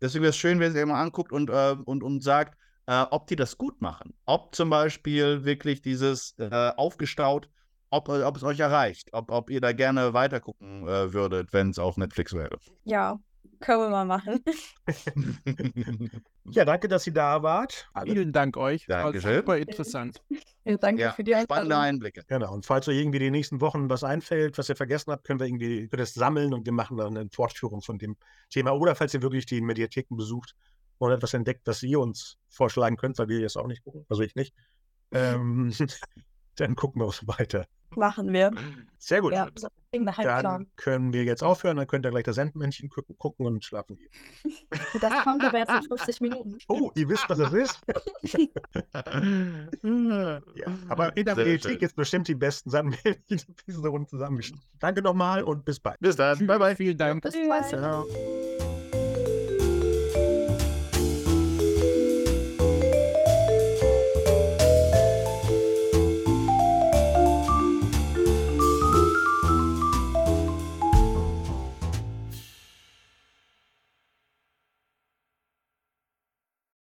[0.00, 2.56] Deswegen wäre es schön, wenn ihr mal anguckt und, äh, und, und sagt,
[2.86, 4.14] äh, ob die das gut machen.
[4.24, 7.48] Ob zum Beispiel wirklich dieses äh, aufgestaut
[7.90, 11.78] ob, ob es euch erreicht, ob, ob ihr da gerne weitergucken äh, würdet, wenn es
[11.78, 12.58] auf Netflix wäre.
[12.84, 13.18] Ja,
[13.60, 14.44] können wir mal machen.
[16.50, 17.88] ja, danke, dass ihr da wart.
[17.92, 18.12] Alle.
[18.12, 18.86] Vielen Dank euch.
[18.86, 19.36] Dankeschön.
[19.36, 20.22] Super interessant.
[20.64, 21.56] Ja, danke ja, für die Einladung.
[21.56, 22.22] Spannende Einblicke.
[22.28, 22.52] Genau.
[22.52, 25.46] Und falls euch irgendwie die nächsten Wochen was einfällt, was ihr vergessen habt, können wir
[25.46, 28.16] irgendwie das sammeln und wir machen dann eine Fortführung von dem
[28.50, 28.72] Thema.
[28.72, 30.54] Oder falls ihr wirklich die Mediatheken besucht
[30.98, 34.22] und etwas entdeckt, das ihr uns vorschlagen könnt, weil wir jetzt auch nicht gucken, also
[34.22, 34.54] ich nicht,
[35.10, 35.72] ähm,
[36.56, 37.66] dann gucken wir uns weiter.
[37.96, 38.52] Machen wir.
[38.98, 39.32] Sehr gut.
[39.32, 39.48] Ja,
[39.92, 44.10] dann können wir jetzt aufhören, dann könnt ihr gleich das Sandmännchen gucken und schlafen gehen.
[45.00, 46.58] Das kommt aber jetzt in 50 Minuten.
[46.68, 47.80] Oh, ihr wisst, was das ist?
[49.82, 50.40] ja,
[50.88, 54.62] aber in der Bibliothek ist bestimmt die besten Sandmännchen diese Runde zusammengestellt.
[54.78, 55.98] Danke nochmal und bis bald.
[56.00, 56.46] Bis dann.
[56.46, 56.76] Bye, bye.
[56.76, 57.22] Vielen Dank.
[57.22, 58.08] Bis bald.